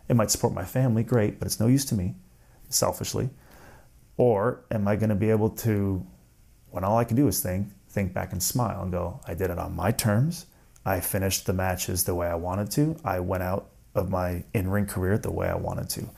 [0.10, 2.16] It might support my family, great, but it's no use to me,
[2.70, 3.30] selfishly.
[4.18, 6.06] Or am I going to be able to,
[6.72, 9.50] when all I can do is think, think back and smile and go, I did
[9.50, 10.46] it on my terms.
[10.86, 12.96] I finished the matches the way I wanted to.
[13.04, 16.10] I went out of my in ring career the way I wanted to.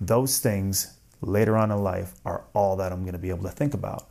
[0.00, 3.50] Those things later on in life are all that I'm going to be able to
[3.50, 4.08] think about.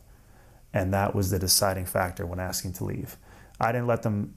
[0.74, 3.16] And that was the deciding factor when asking to leave.
[3.60, 4.34] I didn't let them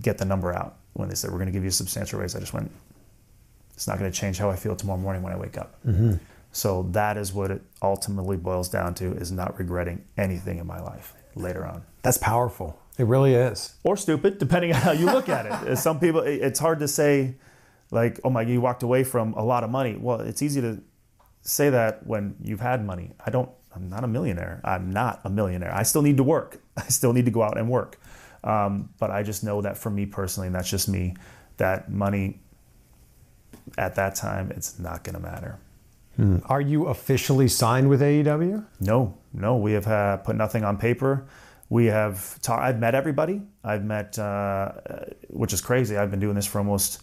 [0.00, 2.34] get the number out when they said, We're going to give you a substantial raise.
[2.34, 2.70] I just went,
[3.78, 5.78] It's not going to change how I feel tomorrow morning when I wake up.
[6.50, 10.80] So that is what it ultimately boils down to is not regretting anything in my
[10.80, 11.84] life later on.
[12.02, 12.76] That's powerful.
[12.98, 13.76] It really is.
[13.84, 15.76] Or stupid, depending on how you look at it.
[15.78, 17.36] Some people, it's hard to say,
[17.92, 19.96] like, oh my, you walked away from a lot of money.
[19.96, 20.82] Well, it's easy to
[21.42, 23.12] say that when you've had money.
[23.24, 23.48] I don't.
[23.76, 24.60] I'm not a millionaire.
[24.64, 25.72] I'm not a millionaire.
[25.72, 26.60] I still need to work.
[26.76, 28.00] I still need to go out and work.
[28.42, 31.14] Um, but I just know that for me personally, and that's just me,
[31.58, 32.40] that money
[33.78, 35.58] at that time it's not going to matter.
[36.46, 38.66] Are you officially signed with AEW?
[38.80, 41.28] No, no, we have uh, put nothing on paper.
[41.70, 42.40] We have.
[42.42, 43.42] Ta- I've met everybody.
[43.62, 44.72] I've met, uh,
[45.28, 45.96] which is crazy.
[45.96, 47.02] I've been doing this for almost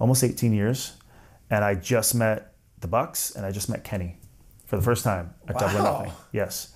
[0.00, 0.94] almost 18 years,
[1.48, 4.18] and I just met the Bucks and I just met Kenny
[4.66, 5.98] for the first time at Double or Wow.
[6.00, 6.12] Nothing.
[6.32, 6.74] Yes,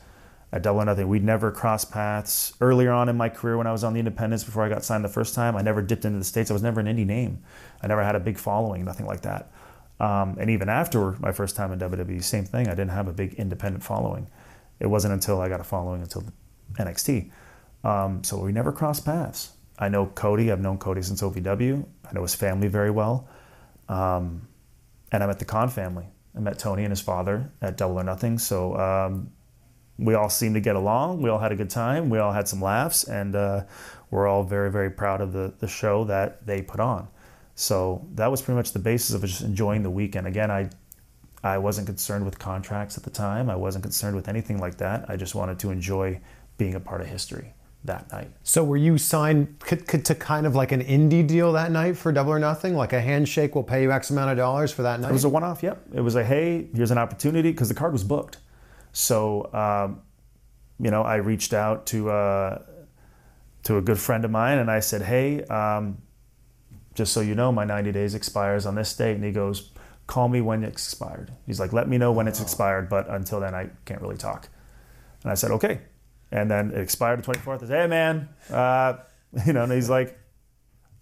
[0.53, 1.09] at Double or Nothing.
[1.09, 4.45] We'd never crossed paths earlier on in my career when I was on the Independents
[4.45, 5.57] before I got signed the first time.
[5.57, 6.51] I never dipped into the states.
[6.51, 7.43] I was never an indie name.
[7.83, 8.85] I never had a big following.
[8.85, 9.53] Nothing like that.
[10.01, 12.67] Um, and even after my first time in WWE, same thing.
[12.67, 14.27] I didn't have a big independent following.
[14.81, 16.25] It wasn't until I got a following until
[16.75, 17.31] NXT.
[17.85, 19.53] Um, so we never crossed paths.
[19.79, 20.51] I know Cody.
[20.51, 21.87] I've known Cody since OVW.
[22.09, 23.29] I know his family very well.
[23.89, 24.49] Um,
[25.13, 26.07] and I met the Khan family.
[26.37, 28.39] I met Tony and his father at Double or Nothing.
[28.39, 29.31] So um,
[30.01, 31.23] we all seemed to get along.
[31.23, 32.11] We all had a good time.
[32.11, 33.65] We all had some laughs, and uh,
[34.11, 37.07] we're all very, very proud of the, the show that they put on.
[37.55, 40.27] So that was pretty much the basis of just enjoying the weekend.
[40.27, 40.71] Again, I
[41.43, 43.49] I wasn't concerned with contracts at the time.
[43.49, 45.09] I wasn't concerned with anything like that.
[45.09, 46.21] I just wanted to enjoy
[46.59, 48.31] being a part of history that night.
[48.43, 52.33] So were you signed to kind of like an indie deal that night for Double
[52.33, 52.75] or Nothing?
[52.75, 55.11] Like a handshake will pay you X amount of dollars for that night?
[55.11, 55.63] It was a one-off.
[55.63, 55.83] Yep.
[55.95, 58.37] It was a hey, here's an opportunity because the card was booked.
[58.92, 60.03] So um,
[60.81, 62.62] you know, I reached out to uh,
[63.64, 65.98] to a good friend of mine and I said, hey, um,
[66.94, 69.14] just so you know, my 90 days expires on this date.
[69.14, 69.70] And he goes,
[70.07, 71.31] call me when it's expired.
[71.46, 74.48] He's like, let me know when it's expired, but until then, I can't really talk.
[75.22, 75.83] And I said, okay.
[76.33, 77.62] And then it expired the 24th.
[77.62, 78.94] I said, hey, man, uh,
[79.46, 80.18] you know, and he's like,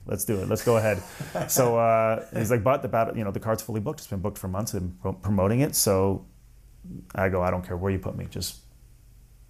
[0.07, 0.49] let's do it.
[0.49, 1.03] Let's go ahead.
[1.51, 4.01] so uh, he's like, but the battle, you know, the card's fully booked.
[4.01, 4.75] It's been booked for months.
[5.01, 5.75] Pro- promoting it.
[5.75, 6.27] So
[7.15, 8.27] I go, I don't care where you put me.
[8.31, 8.59] Just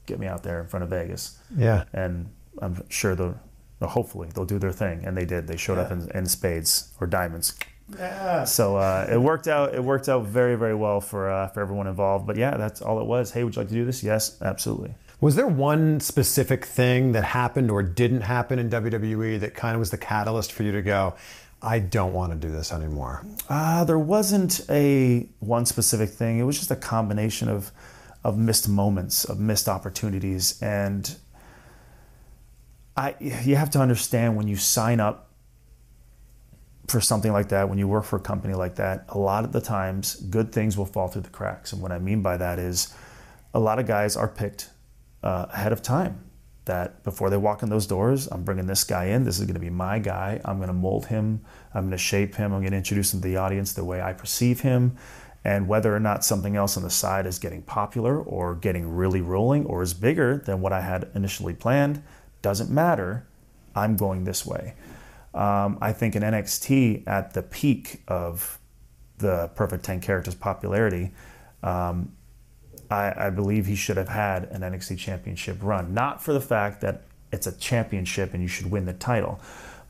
[0.07, 1.39] get me out there in front of Vegas.
[1.57, 1.85] Yeah.
[1.93, 3.39] And I'm sure they'll,
[3.81, 5.05] well, hopefully they'll do their thing.
[5.05, 5.47] And they did.
[5.47, 7.59] They showed up in, in spades or diamonds.
[7.97, 8.45] Yeah.
[8.45, 9.75] So uh, it worked out.
[9.75, 12.27] It worked out very, very well for uh, for everyone involved.
[12.27, 13.31] But yeah, that's all it was.
[13.31, 14.03] Hey, would you like to do this?
[14.03, 14.95] Yes, absolutely.
[15.21, 19.81] Was there one specific thing that happened or didn't happen in WWE that kind of
[19.81, 21.15] was the catalyst for you to go,
[21.61, 23.27] I don't want to do this anymore?
[23.49, 26.39] Uh, there wasn't a one specific thing.
[26.39, 27.73] It was just a combination of
[28.25, 31.17] of missed moments, of missed opportunities, and
[32.97, 35.31] I you have to understand when you sign up
[36.87, 39.53] for something like that, when you work for a company like that, a lot of
[39.53, 41.73] the times good things will fall through the cracks.
[41.73, 42.95] And what I mean by that is
[43.53, 44.71] a lot of guys are picked
[45.23, 46.28] uh, ahead of time
[46.69, 49.25] that before they walk in those doors, I'm bringing this guy in.
[49.25, 50.41] This is going to be my guy.
[50.45, 51.41] I'm going to mold him.
[51.75, 52.53] I'm going to shape him.
[52.53, 54.97] I'm going to introduce him to the audience the way I perceive him.
[55.45, 59.21] And whether or not something else on the side is getting popular or getting really
[59.21, 62.03] rolling or is bigger than what I had initially planned
[62.43, 63.27] doesn't matter.
[63.75, 64.75] I'm going this way.
[65.35, 68.59] Um, I think in NXT, at the peak of
[69.19, 71.13] the Perfect 10 characters popularity,
[71.63, 72.13] um,
[72.91, 75.93] I, I believe he should have had an NXT championship run.
[75.95, 79.41] Not for the fact that it's a championship and you should win the title,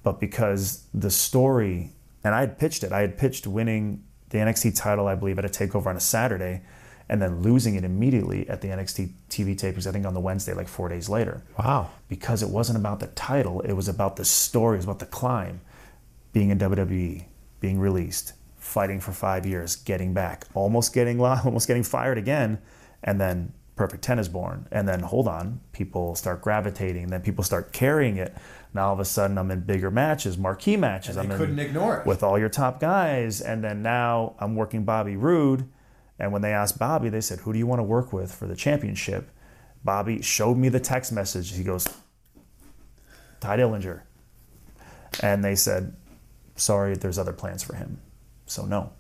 [0.02, 1.92] but because the story,
[2.24, 5.44] and I had pitched it, I had pitched winning the NXT title, I believe, at
[5.44, 6.62] a takeover on a Saturday,
[7.08, 10.52] and then losing it immediately at the NXT TV tapings, I think on the Wednesday,
[10.52, 11.42] like four days later.
[11.58, 11.90] Wow.
[12.08, 15.06] because it wasn't about the title, it was about the story, it was about the
[15.06, 15.61] climb,
[16.32, 17.24] being in WWE,
[17.61, 22.58] being released, fighting for five years, getting back, almost getting almost getting fired again,
[23.02, 27.22] and then Perfect Ten is born, and then hold on, people start gravitating, and then
[27.22, 28.37] people start carrying it.
[28.74, 31.16] Now all of a sudden, I'm in bigger matches, marquee matches.
[31.16, 32.06] And I'm in, couldn't ignore it.
[32.06, 35.68] with all your top guys, and then now I'm working Bobby Roode.
[36.18, 38.46] And when they asked Bobby, they said, "Who do you want to work with for
[38.46, 39.30] the championship?"
[39.84, 41.54] Bobby showed me the text message.
[41.54, 41.87] He goes,
[43.40, 44.02] Ty Dillinger.
[45.22, 45.94] And they said,
[46.56, 48.00] sorry, there's other plans for him.
[48.46, 48.92] So no.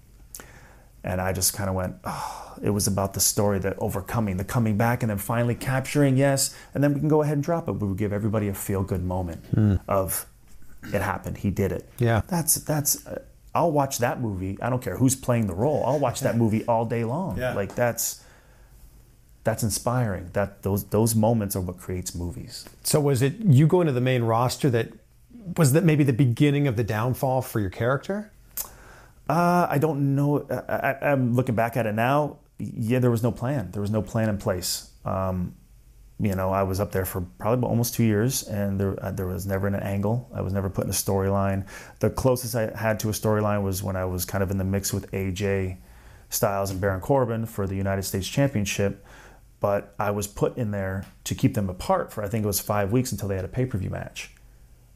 [1.04, 4.44] And I just kind of went, oh, it was about the story, the overcoming, the
[4.44, 6.54] coming back, and then finally capturing, yes.
[6.74, 7.72] And then we can go ahead and drop it.
[7.72, 9.44] We would give everybody a feel good moment
[9.88, 10.26] of
[10.92, 11.38] it happened.
[11.38, 11.88] He did it.
[11.98, 12.22] Yeah.
[12.26, 13.22] That's, that's, uh,
[13.54, 14.58] I'll watch that movie.
[14.60, 15.84] I don't care who's playing the role.
[15.86, 17.38] I'll watch that movie all day long.
[17.38, 17.54] Yeah.
[17.54, 18.22] Like that's,
[19.44, 20.28] that's inspiring.
[20.34, 22.66] That those those moments are what creates movies.
[22.82, 24.92] So was it you going to the main roster that
[25.56, 28.30] was that maybe the beginning of the downfall for your character?
[29.28, 30.46] Uh, I don't know.
[30.50, 32.38] I, I, I'm looking back at it now.
[32.58, 33.70] Yeah, there was no plan.
[33.72, 34.90] There was no plan in place.
[35.04, 35.54] Um,
[36.20, 39.26] you know, I was up there for probably almost two years, and there uh, there
[39.26, 40.28] was never an angle.
[40.34, 41.66] I was never put in a storyline.
[42.00, 44.64] The closest I had to a storyline was when I was kind of in the
[44.64, 45.78] mix with AJ
[46.30, 49.04] Styles and Baron Corbin for the United States Championship.
[49.60, 52.60] But I was put in there to keep them apart for I think it was
[52.60, 54.30] five weeks until they had a pay per view match.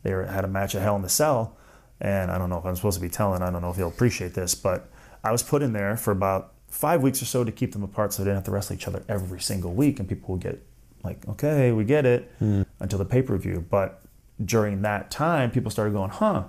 [0.02, 1.56] They were, had a match at Hell in the Cell,
[2.02, 3.42] and I don't know if I'm supposed to be telling.
[3.42, 4.90] I don't know if you'll appreciate this, but
[5.22, 8.12] I was put in there for about five weeks or so to keep them apart,
[8.12, 10.60] so they didn't have to wrestle each other every single week, and people would get
[11.04, 12.62] like, okay, we get it, hmm.
[12.80, 13.64] until the pay per view.
[13.70, 14.02] But
[14.44, 16.44] during that time, people started going, huh,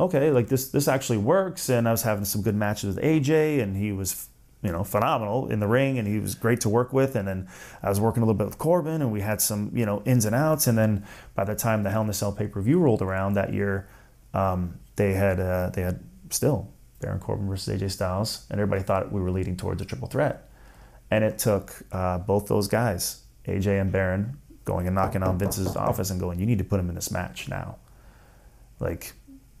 [0.00, 1.68] okay, like this this actually works.
[1.68, 4.28] And I was having some good matches with AJ, and he was
[4.62, 7.14] you know phenomenal in the ring, and he was great to work with.
[7.14, 7.46] And then
[7.82, 10.24] I was working a little bit with Corbin, and we had some you know ins
[10.24, 10.66] and outs.
[10.66, 11.04] And then
[11.34, 13.86] by the time the Hell in a Cell pay per view rolled around that year,
[14.34, 16.68] um, they had uh, they had still
[17.00, 20.48] Baron Corbin versus AJ Styles, and everybody thought we were leading towards a triple threat.
[21.10, 25.76] And it took uh, both those guys, AJ and Baron, going and knocking on Vince's
[25.76, 27.76] office and going, "You need to put him in this match now."
[28.80, 29.12] Like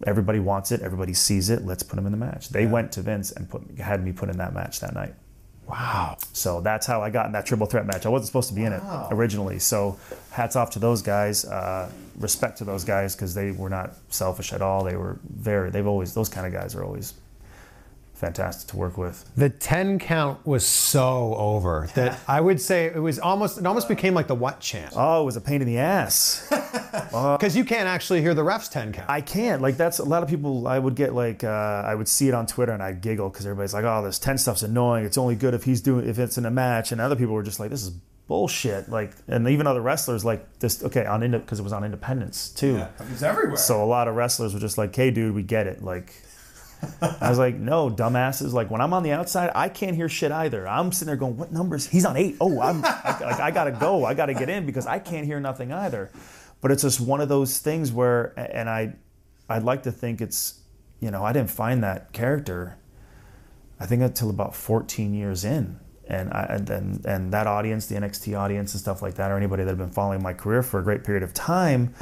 [0.06, 1.64] everybody wants it, everybody sees it.
[1.64, 2.48] Let's put him in the match.
[2.48, 5.14] They went to Vince and put had me put in that match that night.
[5.68, 6.16] Wow.
[6.32, 8.04] So that's how I got in that triple threat match.
[8.04, 9.58] I wasn't supposed to be in it originally.
[9.58, 9.98] So
[10.30, 11.44] hats off to those guys.
[11.44, 14.84] Uh, respect to those guys because they were not selfish at all.
[14.84, 15.70] They were very.
[15.70, 17.14] They've always those kind of guys are always
[18.22, 19.28] fantastic to work with.
[19.36, 23.88] The 10 count was so over that I would say it was almost, it almost
[23.88, 24.92] became like the what chant.
[24.96, 26.48] Oh, it was a pain in the ass.
[27.12, 29.10] Because you can't actually hear the ref's 10 count.
[29.10, 29.60] I can't.
[29.60, 30.66] Like that's a lot of people.
[30.66, 31.48] I would get like uh,
[31.86, 34.38] I would see it on Twitter and I'd giggle because everybody's like, "Oh, this ten
[34.38, 35.04] stuff's annoying.
[35.04, 37.42] It's only good if he's doing if it's in a match." And other people were
[37.42, 37.90] just like, "This is
[38.28, 40.82] bullshit." Like, and even other wrestlers like this.
[40.82, 42.82] Okay, on because it was on Independence too.
[43.10, 43.56] It's everywhere.
[43.56, 46.14] So a lot of wrestlers were just like, "Hey, dude, we get it." Like,
[47.02, 50.32] I was like, "No, dumbasses." Like when I'm on the outside, I can't hear shit
[50.32, 50.66] either.
[50.66, 51.86] I'm sitting there going, "What numbers?
[51.86, 52.36] He's on eight.
[52.40, 54.04] Oh, I'm I, like, I gotta go.
[54.06, 56.10] I gotta get in because I can't hear nothing either."
[56.62, 58.94] But it's just one of those things where, and I,
[59.48, 60.60] I'd like to think it's,
[61.00, 62.78] you know, I didn't find that character.
[63.78, 65.80] I think until about 14 years in.
[66.08, 69.36] And I and, and and that audience, the NXT audience and stuff like that, or
[69.36, 71.94] anybody that had been following my career for a great period of time,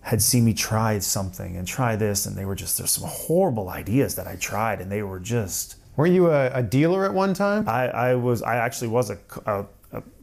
[0.00, 3.70] had seen me try something and try this, and they were just there's some horrible
[3.70, 5.76] ideas that I tried, and they were just.
[5.96, 7.68] Were you a, a dealer at one time?
[7.68, 9.66] I, I was I actually was a, a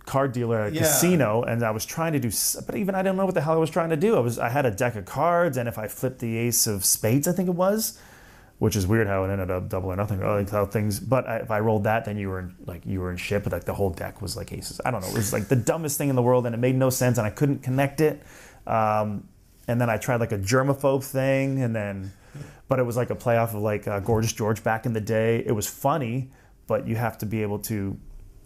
[0.10, 0.82] card dealer at a Yeah.
[0.82, 2.30] casino, and I was trying to do,
[2.66, 4.16] but even I didn't know what the hell I was trying to do.
[4.18, 6.84] I was I had a deck of cards, and if I flipped the ace of
[6.84, 7.98] spades, I think it was,
[8.58, 10.20] which is weird how it ended up double or nothing.
[10.22, 13.00] Like how things, but I, if I rolled that, then you were in, like you
[13.02, 13.44] were in shit.
[13.44, 14.82] But like the whole deck was like aces.
[14.86, 15.10] I don't know.
[15.10, 17.26] It was like the dumbest thing in the world, and it made no sense, and
[17.26, 18.22] I couldn't connect it.
[18.68, 19.24] Um,
[19.68, 22.12] and then I tried like a germaphobe thing, and then,
[22.68, 25.44] but it was like a playoff of like uh, Gorgeous George back in the day.
[25.46, 26.32] It was funny,
[26.68, 27.98] but you have to be able to,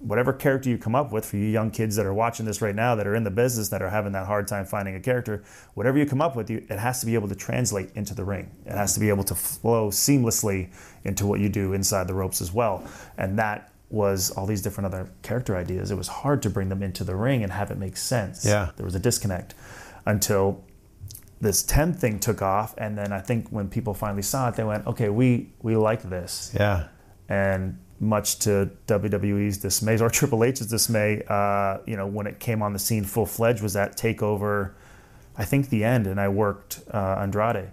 [0.04, 2.76] whatever character you come up with for you young kids that are watching this right
[2.76, 5.44] now that are in the business that are having that hard time finding a character,
[5.76, 8.24] whatever you come up with, you, it has to be able to translate into the
[8.24, 8.52] ring.
[8.66, 10.70] It has to be able to flow seamlessly
[11.06, 12.86] into what you do inside the ropes as well,
[13.18, 15.92] and that was all these different other character ideas.
[15.92, 18.44] It was hard to bring them into the ring and have it make sense.
[18.46, 18.72] Yeah.
[18.76, 19.54] there was a disconnect
[20.06, 20.63] until
[21.39, 24.63] this 10 thing took off and then i think when people finally saw it they
[24.63, 26.88] went okay we we like this Yeah.
[27.28, 32.62] and much to wwe's dismay or triple h's dismay uh, you know when it came
[32.62, 34.74] on the scene full-fledged was that takeover
[35.38, 37.72] i think the end and i worked uh, andrade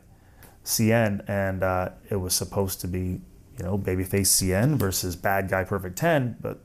[0.65, 3.21] cien and uh, it was supposed to be
[3.59, 6.61] you know babyface cien versus bad guy perfect 10 but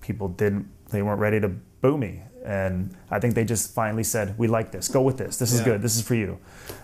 [0.00, 1.48] people didn't they weren't ready to
[1.80, 2.22] boo me.
[2.44, 4.88] And i think they just finally said we like this.
[4.88, 5.38] Go with this.
[5.38, 5.64] This is Yeah.
[5.66, 5.82] good.
[5.82, 6.38] This is for you.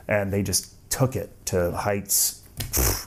[0.07, 2.38] And they just took it to heights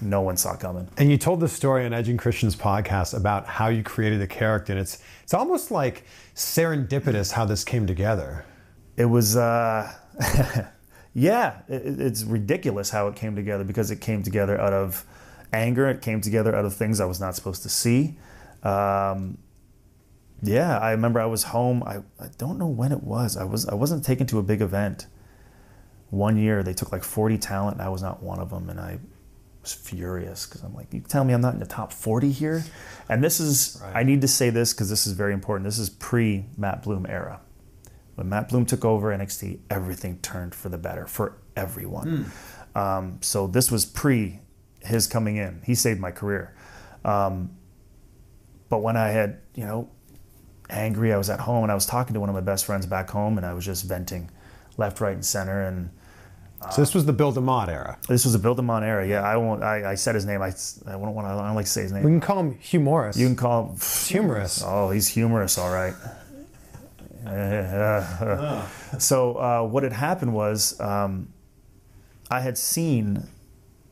[0.02, 0.88] no one saw coming.
[0.98, 4.28] And you told the story on Edge and Christian's podcast about how you created the
[4.28, 6.04] character, and it's it's almost like
[6.36, 8.46] serendipitous how this came together.
[8.98, 9.92] it was uh
[11.14, 15.06] yeah it, it's ridiculous how it came together because it came together out of
[15.54, 15.88] anger.
[15.90, 18.18] It came together out of things i was not supposed to see.
[18.64, 19.38] Um,
[20.44, 21.84] yeah i remember i was home.
[21.84, 23.38] I, I don't know when it was.
[23.38, 25.08] I was i wasn't taken to a big event.
[26.10, 28.80] One year they took like 40 talent and i was not one of them and
[28.80, 29.00] i
[29.62, 32.64] was furious because i'm like you tell me i'm not in the top 40 here
[33.10, 35.90] and this is i need to say this because this is very important this is
[35.90, 37.40] pre matt bloom era
[38.16, 42.08] when Matt Bloom took over NXT, everything turned for the better for everyone.
[42.76, 44.40] Um, so this was pre
[44.82, 45.62] his coming in.
[45.66, 46.56] He saved my career.
[47.04, 47.52] Um,
[48.70, 49.90] but when I had, you know,
[50.70, 52.86] angry, I was at home and I was talking to one of my best friends
[52.86, 54.30] back home, and I was just venting
[54.78, 55.62] left, right, and center.
[55.64, 55.90] And
[56.70, 57.98] So this was the Bill DeMott era.
[58.08, 59.08] this was a Bill DeMott era.
[59.08, 59.64] Yeah, I won't.
[59.64, 60.42] I, I said his name.
[60.42, 61.32] I, I don't want to.
[61.32, 62.04] I don't like to say his name.
[62.04, 63.18] We can call him Hugh Morris.
[63.18, 64.64] You can call him humorous.
[64.66, 65.94] Oh, he's humorous, all right.
[69.00, 71.32] so uh, what had happened was um,
[72.30, 73.28] I had seen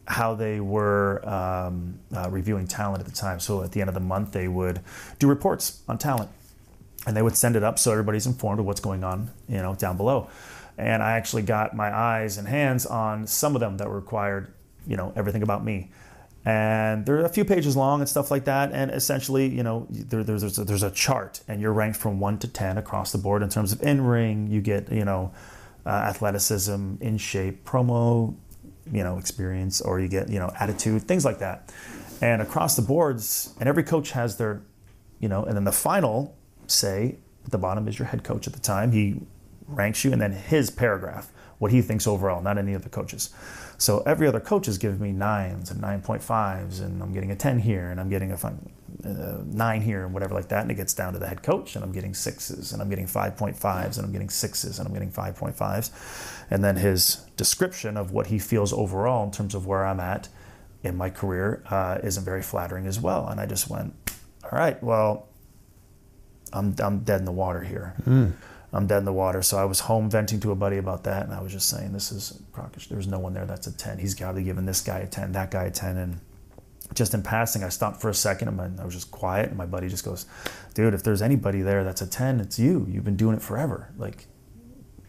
[0.07, 3.39] how they were um, uh, reviewing talent at the time.
[3.39, 4.81] So at the end of the month, they would
[5.19, 6.29] do reports on talent,
[7.05, 9.75] and they would send it up so everybody's informed of what's going on, you know,
[9.75, 10.27] down below.
[10.79, 14.53] And I actually got my eyes and hands on some of them that required,
[14.87, 15.91] you know, everything about me.
[16.45, 18.71] And they're a few pages long and stuff like that.
[18.71, 22.39] And essentially, you know, there, there's, a, there's a chart, and you're ranked from one
[22.39, 24.47] to 10 across the board in terms of in ring.
[24.47, 25.33] You get, you know,
[25.85, 28.35] uh, athleticism, in shape, promo,
[28.91, 31.73] you know, experience, or you get, you know, attitude, things like that.
[32.21, 34.61] And across the boards, and every coach has their,
[35.19, 38.53] you know, and then the final say at the bottom is your head coach at
[38.53, 38.91] the time.
[38.91, 39.19] He
[39.69, 43.29] ranks you, and then his paragraph, what he thinks overall, not any of the coaches.
[43.77, 47.59] So every other coach is giving me nines and 9.5s, and I'm getting a 10
[47.59, 48.69] here, and I'm getting a fun,
[49.05, 50.63] uh, nine here, and whatever like that.
[50.63, 53.07] And it gets down to the head coach, and I'm getting sixes, and I'm getting
[53.07, 55.91] 5.5s, and I'm getting sixes, and I'm getting 5.5s.
[56.49, 60.27] And then his description of what he feels overall in terms of where I'm at
[60.83, 63.27] in my career uh, isn't very flattering as well.
[63.27, 63.93] And I just went,
[64.43, 65.27] all right, well,
[66.51, 67.93] I'm, I'm dead in the water here.
[68.71, 69.41] I'm dead in the water.
[69.41, 71.91] So I was home venting to a buddy about that, and I was just saying,
[71.93, 72.87] "This is Prakash.
[72.87, 73.97] There's no one there that's a 10.
[73.97, 76.19] He's got to be giving this guy a 10, that guy a 10." And
[76.93, 79.49] just in passing, I stopped for a second, and I was just quiet.
[79.49, 80.25] And my buddy just goes,
[80.75, 82.85] "Dude, if there's anybody there that's a 10, it's you.
[82.89, 83.89] You've been doing it forever.
[83.97, 84.27] Like,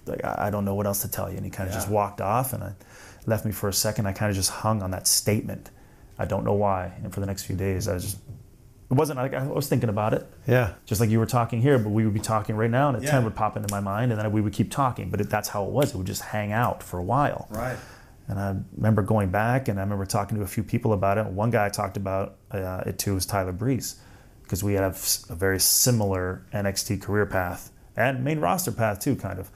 [0.06, 1.88] like I I don't know what else to tell you." And he kind of just
[1.88, 2.72] walked off, and I
[3.26, 4.06] left me for a second.
[4.06, 5.70] I kind of just hung on that statement.
[6.18, 6.92] I don't know why.
[7.02, 8.18] And for the next few days, I was just.
[8.90, 10.72] It wasn't like I was thinking about it Yeah.
[10.84, 13.00] just like you were talking here, but we would be talking right now, and a
[13.04, 13.12] Yeah.
[13.12, 15.10] 10 would pop into my mind, and then we would keep talking.
[15.10, 15.94] But it, that's how it was.
[15.94, 17.46] It would just hang out for a while.
[17.50, 17.76] Right.
[18.26, 21.26] And I remember going back, and I remember talking to a few people about it.
[21.26, 23.96] One guy I talked about uh, it to was Tyler Breeze,
[24.42, 24.96] because we have
[25.30, 29.50] a very similar NXT career path and main roster path too, kind of.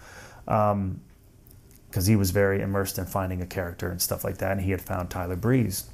[1.91, 4.70] Because he was very immersed in finding a character and stuff like that, and he
[4.72, 5.85] had found Tyler Breeze.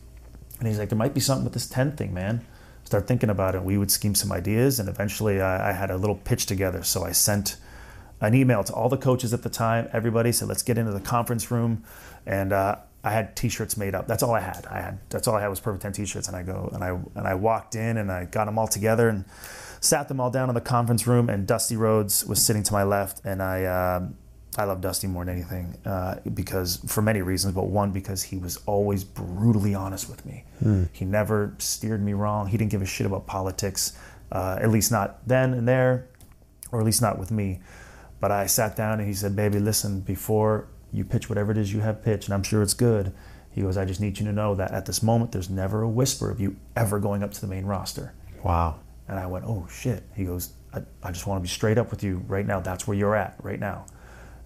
[0.58, 2.44] And he's like, there might be something with this 10 thing, man.
[2.90, 3.62] Start thinking about it.
[3.62, 6.82] We would scheme some ideas, and eventually I, I had a little pitch together.
[6.82, 7.56] So I sent
[8.20, 10.98] an email to all the coaches at the time, everybody said, let's get into the
[10.98, 11.84] conference room.
[12.26, 14.08] And uh, I had t-shirts made up.
[14.08, 14.66] That's all I had.
[14.68, 16.26] I had, that's all I had was Perfect 10 t-shirts.
[16.26, 19.08] And I go, and I, and I walked in and I got them all together
[19.08, 19.24] and
[19.80, 22.82] sat them all down in the conference room and Dusty Rhodes was sitting to my
[22.82, 23.20] left.
[23.24, 24.16] And I, um,
[24.60, 28.36] I love Dusty more than anything uh, because for many reasons, but one because he
[28.36, 30.44] was always brutally honest with me.
[30.92, 32.46] He never steered me wrong.
[32.46, 33.96] He didn't give a shit about politics,
[34.30, 36.08] uh, at least not then and there,
[36.72, 37.60] or at least not with me.
[38.20, 41.72] But I sat down and he said, "Baby, listen, before you pitch whatever it is
[41.72, 43.12] you have pitched, and I'm sure it's good."
[43.50, 45.88] He goes, "I just need you to know that at this moment, there's never a
[45.88, 48.80] whisper of you ever going up to the main roster." Wow.
[49.08, 50.04] And I went, oh shit.
[50.14, 52.60] He goes, I, I just want to be straight up with you right now.
[52.60, 53.86] That's where you're at right now.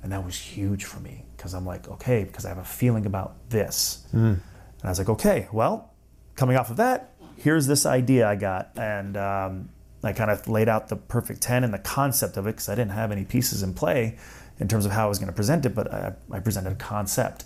[0.05, 3.07] And that was huge for me because I'm like, okay, because I have a feeling
[3.07, 4.07] about this.
[4.12, 4.40] And
[4.82, 5.94] I was like, okay, well,
[6.36, 8.70] coming off of that, here's this idea I got.
[8.76, 9.70] And um,
[10.02, 12.74] I kind of laid out the perfect 10 and the concept of it because I
[12.74, 14.18] didn't have any pieces in play
[14.61, 16.76] in terms of how I was going to present it, but I, I presented a
[16.76, 17.44] concept.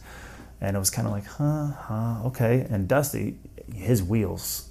[0.61, 2.67] And it was kind of like, huh, huh, okay.
[2.69, 3.39] And Dusty,
[3.73, 4.65] his wheels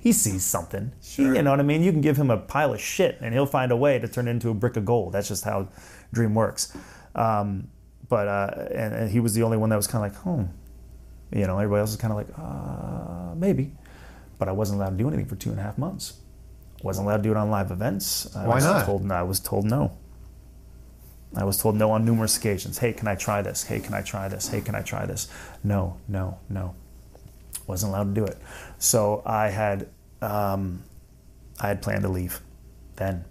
[0.00, 0.92] he sees something.
[1.02, 1.82] He- you know what I mean?
[1.82, 4.28] You can give him a pile of shit and he'll find a way to turn
[4.28, 5.12] it into a brick of gold.
[5.12, 5.68] That's just how
[6.12, 6.76] Dream works.
[7.14, 7.68] Um,
[8.08, 10.44] but uh, and, and he was the only one that was kind of like, hmm.
[11.30, 13.72] You know, everybody else is kind of like, uh, maybe.
[14.38, 16.14] But I wasn't allowed to do anything for two and a half months.
[16.82, 18.34] Wasn't allowed to do it on live events.
[18.34, 18.86] I Why was not?
[18.86, 19.98] Told, I was told no.
[21.36, 22.78] I was told no on numerous occasions.
[22.78, 23.64] Hey, can I try this?
[23.64, 24.48] Hey, can I try this?
[24.48, 25.28] Hey, can I try this?
[25.62, 26.74] No, no, no
[27.68, 28.38] wasn't allowed to do it.
[28.78, 29.88] So I had
[30.20, 30.82] um,
[31.60, 32.40] I had planned to leave.
[32.96, 33.24] Then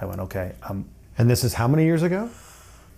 [0.00, 2.30] I went, okay, um, And this is how many years ago?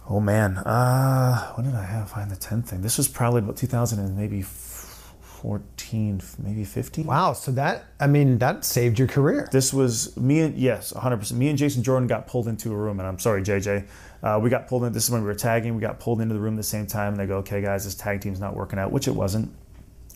[0.09, 2.83] oh man, uh, when did I have find the 10 thing?
[2.83, 7.07] This was probably about 2000 and maybe 14, maybe 15.
[7.07, 7.33] Wow.
[7.33, 9.49] So that, I mean, that saved your career.
[9.51, 11.33] This was me and yes, 100%.
[11.33, 13.87] Me and Jason Jordan got pulled into a room, and I'm sorry, JJ.
[14.23, 14.93] Uh, we got pulled in.
[14.93, 15.75] This is when we were tagging.
[15.75, 17.85] We got pulled into the room at the same time, and they go, "Okay, guys,
[17.85, 19.55] this tag team's not working out," which it wasn't.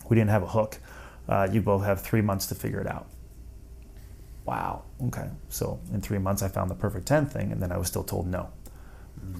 [0.08, 0.78] We didn't have a hook.
[1.28, 3.06] Uh, you both have three months to figure it out.
[4.44, 4.84] Wow.
[5.06, 5.28] Okay.
[5.48, 8.04] So in three months, I found the perfect ten thing, and then I was still
[8.04, 8.50] told no.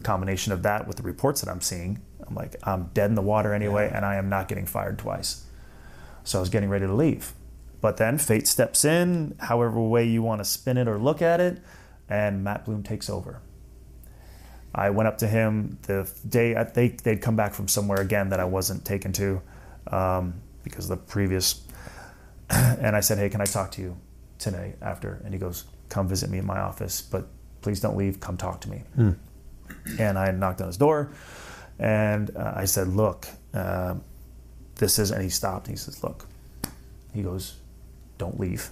[0.02, 3.22] Combination of that with the reports that I'm seeing, I'm like, I'm dead in the
[3.22, 5.44] water anyway, and I am not getting fired twice.
[6.22, 7.32] So I was getting ready to leave.
[7.80, 11.40] But then fate steps in, however way you want to spin it or look at
[11.40, 11.62] it,
[12.08, 13.40] and Matt Bloom takes over.
[14.74, 18.28] I went up to him the day I, they they'd come back from somewhere again
[18.28, 19.42] that I wasn't taken to
[19.88, 21.66] um, because of the previous,
[22.50, 23.96] and I said, "Hey, can I talk to you
[24.40, 27.28] today after?" And he goes, "Come visit me in my office, but
[27.60, 28.18] please don't leave.
[28.18, 28.82] Come talk to me."
[29.98, 31.12] And I knocked on his door,
[31.78, 34.02] and uh, I said, "Look." um
[34.80, 35.68] this is, and he stopped.
[35.68, 36.26] And he says, look,
[37.14, 37.56] he goes,
[38.18, 38.70] don't leave.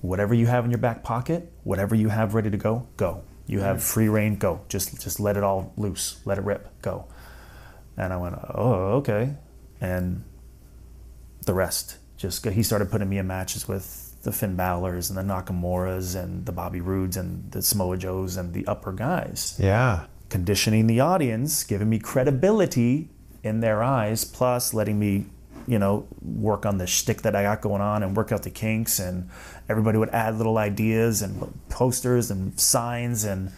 [0.00, 3.22] Whatever you have in your back pocket, whatever you have ready to go, go.
[3.46, 4.60] You have free reign, go.
[4.68, 7.06] Just just let it all loose, let it rip, go.
[7.96, 9.34] And I went, oh, okay.
[9.80, 10.22] And
[11.46, 15.22] the rest, just he started putting me in matches with the Finn Balor's and the
[15.34, 20.04] Nakamura's and the Bobby Roods and the Samoa Joes and the upper guys Yeah.
[20.28, 23.08] conditioning the audience, giving me credibility
[23.42, 25.24] in their eyes, plus letting me,
[25.66, 28.50] you know, work on the shtick that I got going on and work out the
[28.50, 28.98] kinks.
[28.98, 29.30] And
[29.68, 33.50] everybody would add little ideas and posters and signs, and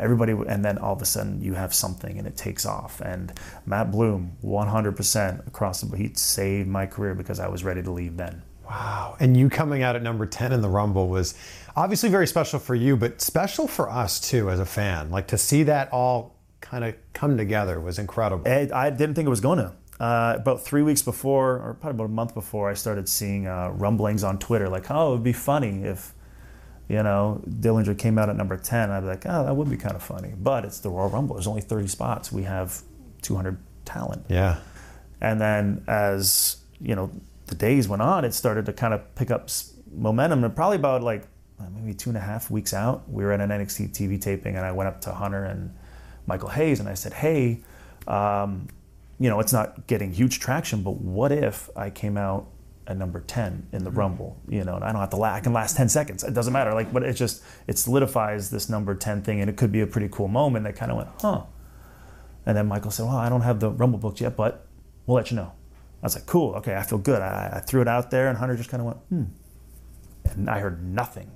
[0.00, 3.00] everybody, would, and then all of a sudden you have something and it takes off.
[3.00, 3.32] And
[3.64, 7.90] Matt Bloom, 100% across the board, he saved my career because I was ready to
[7.92, 8.42] leave then.
[8.68, 9.16] Wow.
[9.20, 11.34] And you coming out at number 10 in the Rumble was
[11.76, 15.10] obviously very special for you, but special for us too as a fan.
[15.10, 18.50] Like to see that all kind of come together was incredible.
[18.50, 19.72] I, I didn't think it was going to.
[19.98, 23.70] Uh, about three weeks before, or probably about a month before, I started seeing uh,
[23.70, 26.12] rumblings on Twitter like, oh, it would be funny if,
[26.88, 28.90] you know, Dillinger came out at number 10.
[28.90, 30.34] I'd be like, oh, that would be kind of funny.
[30.36, 31.36] But it's the Royal Rumble.
[31.36, 32.30] There's only 30 spots.
[32.30, 32.82] We have
[33.22, 33.56] 200
[33.86, 34.26] talent.
[34.28, 34.58] Yeah.
[35.20, 37.10] And then as, you know,
[37.46, 39.48] the days went on, it started to kind of pick up
[39.92, 40.44] momentum.
[40.44, 41.24] And probably about like
[41.58, 44.56] uh, maybe two and a half weeks out, we were at an NXT TV taping,
[44.56, 45.74] and I went up to Hunter and
[46.26, 47.60] Michael Hayes, and I said, "Hey,
[48.06, 48.68] um,
[49.18, 52.48] you know, it's not getting huge traction, but what if I came out
[52.86, 54.36] at number 10 in the Rumble?
[54.48, 56.24] You know, and I don't have to la I can last 10 seconds.
[56.24, 56.74] It doesn't matter.
[56.74, 59.86] Like, but it just it solidifies this number 10 thing, and it could be a
[59.86, 61.44] pretty cool moment." That kind of went, "Huh."
[62.44, 64.66] And then Michael said, "Well, I don't have the Rumble booked yet, but
[65.06, 65.52] we'll let you know."
[66.06, 68.38] I was like, "Cool, okay, I feel good." I, I threw it out there, and
[68.38, 69.24] Hunter just kind of went, "Hmm,"
[70.30, 71.32] and I heard nothing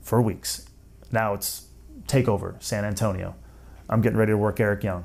[0.00, 0.68] for weeks.
[1.12, 1.68] Now it's
[2.08, 3.36] Takeover, San Antonio.
[3.88, 5.04] I'm getting ready to work Eric Young.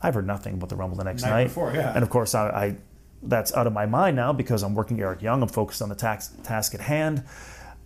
[0.00, 1.44] I've heard nothing about the Rumble the next night.
[1.44, 1.92] before, yeah.
[1.92, 2.76] And of course, I, I
[3.22, 5.42] that's out of my mind now because I'm working Eric Young.
[5.42, 7.22] I'm focused on the tax, task at hand.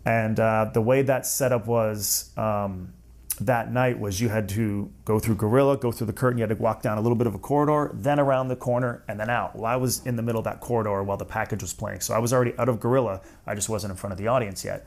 [0.05, 2.93] And uh, the way that setup was um,
[3.41, 6.39] that night was you had to go through Gorilla, go through the curtain.
[6.39, 9.03] You had to walk down a little bit of a corridor, then around the corner,
[9.09, 9.57] and then out.
[9.57, 12.01] Well, I was in the middle of that corridor while the package was playing.
[12.01, 13.21] So I was already out of Gorilla.
[13.47, 14.87] I just wasn't in front of the audience yet.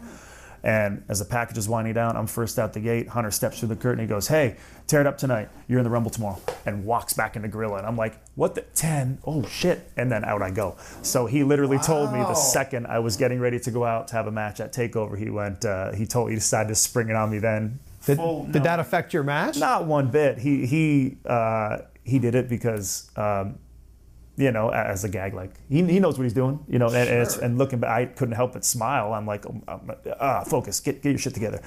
[0.66, 3.08] And as the package is winding down, I'm first out the gate.
[3.08, 4.00] Hunter steps through the curtain.
[4.00, 5.48] He goes, Hey, tear it up tonight.
[5.68, 6.42] You're in the Rumble tomorrow.
[6.66, 7.78] And walks back into Gorilla.
[7.78, 9.20] And I'm like, What the 10?
[9.26, 9.92] Oh, shit.
[9.96, 10.76] And then out I go.
[11.04, 14.16] So he literally told me the second I was getting ready to go out to
[14.16, 17.16] have a match at TakeOver, he went, uh, he told, he decided to spring it
[17.16, 17.80] on me then.
[18.06, 18.64] Did, Full- did no.
[18.64, 19.58] that affect your match?
[19.58, 20.38] Not one bit.
[20.38, 23.58] He he uh, he did it because um,
[24.38, 26.64] you know as a gag, like he, he knows what he's doing.
[26.68, 29.14] You know, and, and, and looking back, I couldn't help but smile.
[29.14, 31.62] I'm like, um, um, ah, focus, get get your shit together.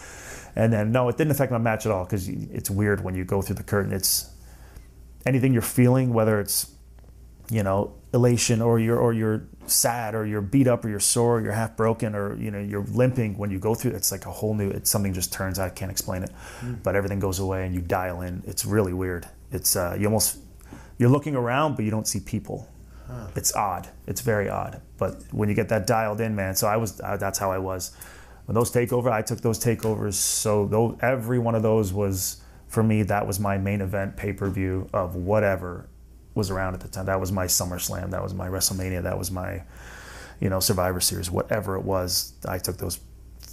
[0.54, 3.24] And then no, it didn't affect my match at all because it's weird when you
[3.24, 3.92] go through the curtain.
[3.92, 4.30] It's
[5.26, 6.70] anything you're feeling, whether it's
[7.50, 11.38] you know elation or you're or you're sad or you're beat up or you're sore
[11.38, 14.24] or you're half broken or you know you're limping when you go through it's like
[14.24, 16.30] a whole new it's something just turns i can't explain it
[16.82, 18.42] but everything goes away and you dial in.
[18.46, 19.26] It's really weird.
[19.52, 20.38] It's uh, you almost
[20.98, 22.68] you're looking around but you don't see people.
[23.36, 23.88] It's odd.
[24.06, 24.82] It's very odd.
[24.98, 27.58] But when you get that dialed in man so i was uh, that's how i
[27.58, 27.92] was.
[28.46, 32.82] When those takeover i took those takeovers so those, every one of those was for
[32.82, 35.88] me that was my main event pay-per-view of whatever
[36.38, 39.30] was around at the time that was my SummerSlam that was my WrestleMania that was
[39.30, 39.52] my
[40.42, 42.08] you know Survivor Series whatever it was
[42.56, 42.96] I took those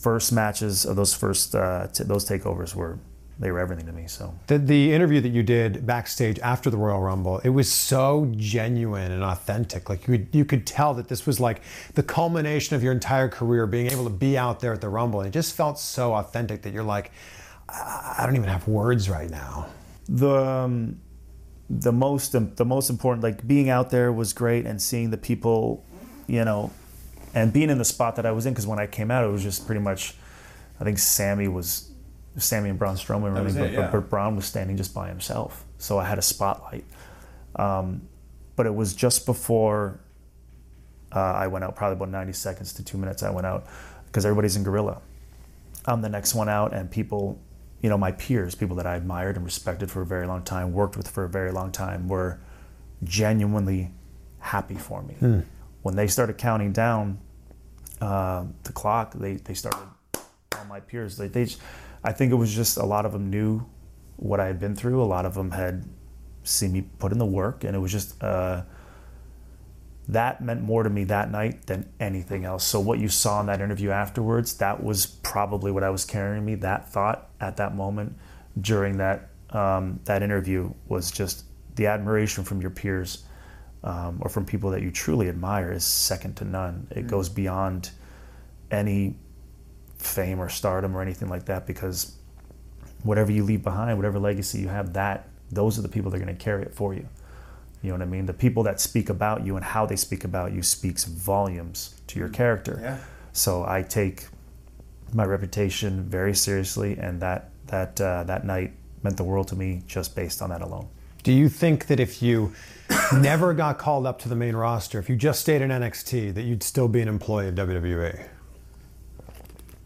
[0.06, 2.94] first matches of those first uh, t- those takeovers were
[3.38, 6.78] they were everything to me so The, the interview that you did backstage after the
[6.78, 9.90] Royal Rumble, it was so genuine and authentic.
[9.90, 11.58] Like you, could- you could tell that this was like
[11.96, 15.20] the culmination of your entire career, being able to be out there at the Rumble.
[15.20, 17.12] And it just felt so authentic that you're like,
[17.68, 19.68] I I don't even have words right now.
[20.08, 21.02] the um,
[21.70, 25.84] the most the most important like being out there was great and seeing the people
[26.28, 26.72] you know
[27.34, 29.32] and being in the spot that I was in because when I came out it
[29.32, 30.16] was just pretty much
[30.80, 31.90] I think Sami was
[32.38, 33.82] Sami and Braun Strowman running it, but, yeah.
[33.82, 35.64] but, but Braun was standing just by himself.
[35.78, 36.84] So I had a spotlight.
[37.56, 38.08] Um,
[38.56, 40.00] but it was just before
[41.14, 43.66] uh, I went out probably about 90 seconds to two minutes I went out
[44.08, 45.02] because everybody's in gorilla.
[45.86, 47.40] I'm the next one out, and people,
[47.86, 50.74] you know, my peers, people that I admired and respected for a very long time,
[50.74, 52.40] worked with for a very long time, were
[53.04, 53.92] genuinely
[54.40, 55.14] happy for me.
[55.84, 57.20] When they started counting down
[58.02, 59.86] uh, the clock, they, they started,
[60.58, 61.62] all my peers, they, they, just-
[62.04, 63.64] I think it was just a lot of them knew
[64.16, 65.00] what I had been through.
[65.04, 65.86] A lot of them had
[66.44, 68.64] seen me put in the work, and it was just, uh,
[70.08, 72.64] that meant more to me that night than anything else.
[72.64, 76.46] So what you saw in that interview afterwards, that was probably what I was carrying
[76.46, 76.56] me.
[76.56, 78.16] That thought at that moment
[78.60, 81.46] during that um, that interview was just
[81.76, 83.24] the admiration from your peers
[83.84, 86.88] um, or from people that you truly admire is second to none.
[86.92, 87.92] It goes beyond
[88.72, 89.16] any
[89.98, 92.16] fame or stardom or anything like that because
[93.04, 96.24] whatever you leave behind, whatever legacy you have, that those are the people that are
[96.24, 97.08] going to carry it for you.
[97.86, 98.26] You know what I mean?
[98.26, 102.20] The people that speak about you and how they speak about you speaks volumes to
[102.20, 102.80] your character.
[102.82, 102.98] Yeah.
[103.32, 104.28] So I take
[105.14, 108.74] my reputation very seriously, and that that uh, that night
[109.04, 110.88] meant the world to me just based on that alone.
[111.24, 112.54] Do you think that if you
[113.14, 116.44] never got called up to the main roster, if you just stayed in NXT, that
[116.44, 118.28] you'd still be an employee of WWE?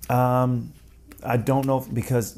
[0.09, 0.73] Um,
[1.23, 2.37] I don't know if, because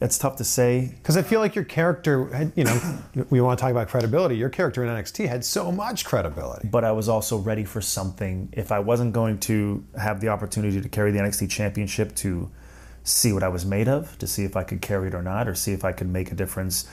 [0.00, 0.94] it's tough to say.
[0.96, 2.98] Because I feel like your character, had, you know,
[3.30, 4.36] we want to talk about credibility.
[4.36, 6.68] Your character in NXT had so much credibility.
[6.68, 8.48] but I was also ready for something.
[8.52, 12.50] If I wasn't going to have the opportunity to carry the NXT Championship, to
[13.02, 15.48] see what I was made of, to see if I could carry it or not,
[15.48, 16.88] or see if I could make a difference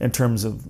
[0.00, 0.66] in terms of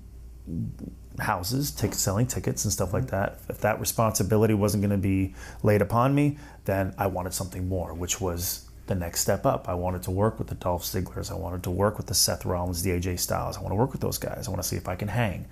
[1.21, 3.39] houses, ticket selling tickets and stuff like that.
[3.49, 7.95] If that responsibility wasn't going to be laid upon me, then I wanted something more,
[7.95, 9.69] which was the next step up.
[9.69, 11.31] I wanted to work with the Dolph Zigglers.
[11.31, 13.57] I wanted to work with the Seth Rollins, the AJ Styles.
[13.57, 14.47] I want to work with those guys.
[14.47, 15.47] I want to see if I can hang.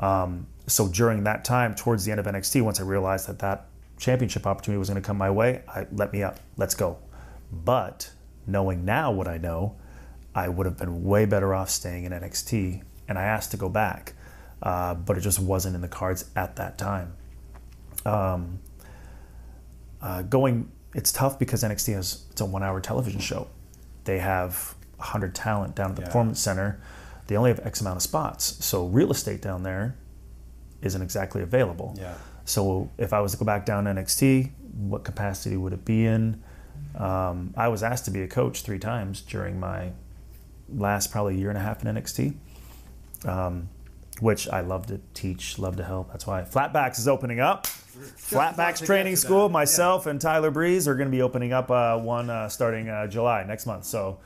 [0.00, 3.66] Um, so during that time, towards the end of NXT, once I realized that that
[3.98, 6.40] championship opportunity was going to come my way, I let me up.
[6.56, 6.98] Let's go.
[7.52, 8.10] But
[8.46, 9.76] knowing now what I know,
[10.34, 12.82] I would have been way better off staying in NXT.
[13.06, 14.14] And I asked to go back,
[14.62, 17.14] uh, but it just wasn't in the cards at that time.
[18.06, 18.60] Um,
[20.00, 23.48] uh, going, it's tough because NXT has it's a one-hour television show.
[24.04, 26.80] They have 100 talent down at the Performance Center.
[27.26, 29.96] They only have X amount of spots, so real estate down there
[30.82, 31.94] isn't exactly available.
[31.98, 32.14] Yeah.
[32.44, 36.04] So if I was to go back down to NXT, what capacity would it be
[36.04, 36.42] in?
[36.96, 39.92] Um, I was asked to be a coach three times during my
[40.68, 42.34] last probably year and a half in NXT,
[43.26, 43.68] um,
[44.24, 46.10] which I love to teach, love to help.
[46.10, 47.66] That's why Flatbacks is opening up.
[47.66, 49.50] Flatbacks Training School.
[49.50, 53.06] Myself and Tyler Breeze are going to be opening up uh, one uh, starting uh,
[53.06, 53.84] July next month.
[53.84, 54.18] So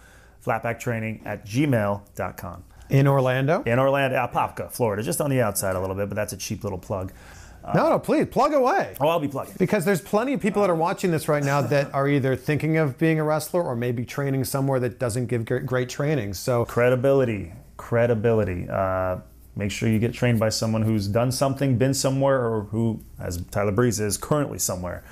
[0.47, 2.63] flatback training at gmail.com.
[2.91, 3.65] In Orlando?
[3.65, 6.63] In Orlando, Apopka, Florida, just on the outside a little bit, but that's a cheap
[6.63, 7.13] little plug.
[7.75, 8.95] no, no, please plug away.
[9.01, 9.55] Oh, I'll be plugging.
[9.59, 12.77] Because there's plenty of people that are watching this right now that are either thinking
[12.77, 16.35] of being a wrestler or maybe training somewhere that doesn't give great training.
[16.35, 19.17] So credibility credibility uh,
[19.59, 23.43] make sure you get trained by someone who's done something been somewhere or who as
[23.51, 25.03] tyler breeze is currently somewhere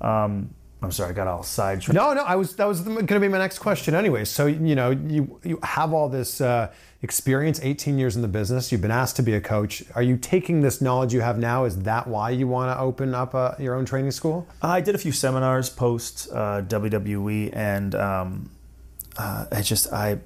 [0.00, 3.20] um, i'm sorry i got all sidetracked No, no, I was that was going to
[3.20, 4.24] be my next question anyway.
[4.24, 6.70] So you know, you you have all this uh,
[7.00, 8.70] experience, 18 years in the business.
[8.70, 9.82] You've been asked to be a coach.
[9.94, 11.64] Are you taking this knowledge you have now?
[11.64, 14.46] Is that why you want to open up a, your own training school?
[14.60, 18.50] i did a few seminars post uh, wwe and um,
[19.16, 20.18] uh, I just i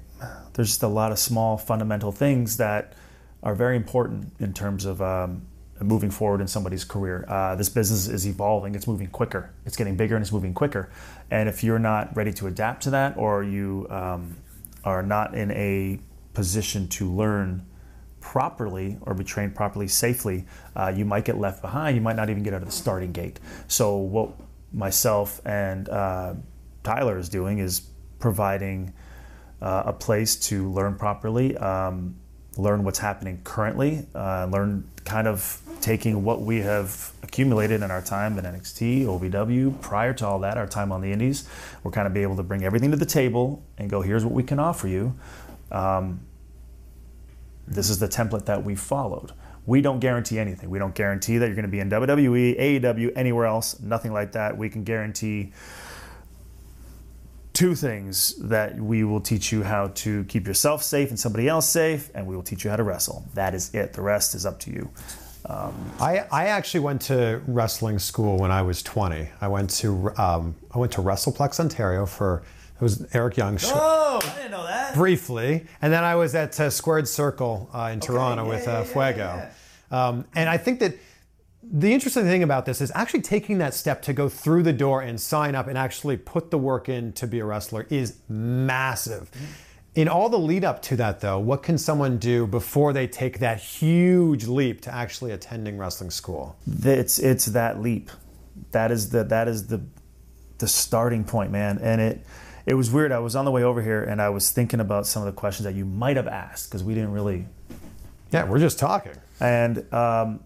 [0.54, 2.94] there's just a lot of small fundamental things that
[3.42, 5.46] are very important in terms of um,
[5.80, 7.24] moving forward in somebody's career.
[7.28, 10.90] Uh, this business is evolving; it's moving quicker, it's getting bigger, and it's moving quicker.
[11.30, 14.36] And if you're not ready to adapt to that, or you um,
[14.84, 16.00] are not in a
[16.34, 17.64] position to learn
[18.20, 20.44] properly or be trained properly safely,
[20.76, 21.96] uh, you might get left behind.
[21.96, 23.40] You might not even get out of the starting gate.
[23.68, 24.30] So what
[24.72, 26.34] myself and uh,
[26.82, 27.82] Tyler is doing is
[28.18, 28.92] providing
[29.60, 32.16] uh, a place to learn properly, um,
[32.58, 38.02] learn what's happening currently, uh, learn kind of taking what we have accumulated in our
[38.02, 41.48] time in NXT, OVW, prior to all that, our time on the Indies.
[41.82, 44.34] We're kind of be able to bring everything to the table and go, here's what
[44.34, 45.14] we can offer you.
[45.70, 46.20] Um,
[47.68, 49.32] this is the template that we followed.
[49.64, 50.68] We don't guarantee anything.
[50.68, 54.32] We don't guarantee that you're going to be in WWE, AEW, anywhere else, nothing like
[54.32, 54.56] that.
[54.56, 55.52] We can guarantee
[57.58, 61.68] two things that we will teach you how to keep yourself safe and somebody else
[61.68, 63.24] safe, and we will teach you how to wrestle.
[63.34, 63.94] That is it.
[63.94, 64.88] The rest is up to you.
[65.98, 69.28] I, I actually went to wrestling school when I was 20.
[69.40, 72.44] I went to um, I went to WrestlePlex Ontario for
[72.76, 74.94] it was Eric Young's show Oh, I didn't know that.
[74.94, 79.48] briefly, and then I was at uh, Squared Circle uh, in Toronto with uh, Fuego.
[79.90, 80.94] Um, and I think that
[81.70, 85.02] the interesting thing about this is actually taking that step to go through the door
[85.02, 89.30] and sign up and actually put the work in to be a wrestler is massive.
[89.94, 93.40] In all the lead up to that, though, what can someone do before they take
[93.40, 96.56] that huge leap to actually attending wrestling school?
[96.84, 98.10] it's it's that leap
[98.72, 99.80] that is the that is the
[100.58, 102.20] the starting point man and it
[102.66, 105.06] it was weird i was on the way over here and i was thinking about
[105.06, 107.46] some of the questions that you might have asked because we didn't really
[108.32, 109.12] Yeah, we're just talking.
[109.40, 110.40] and um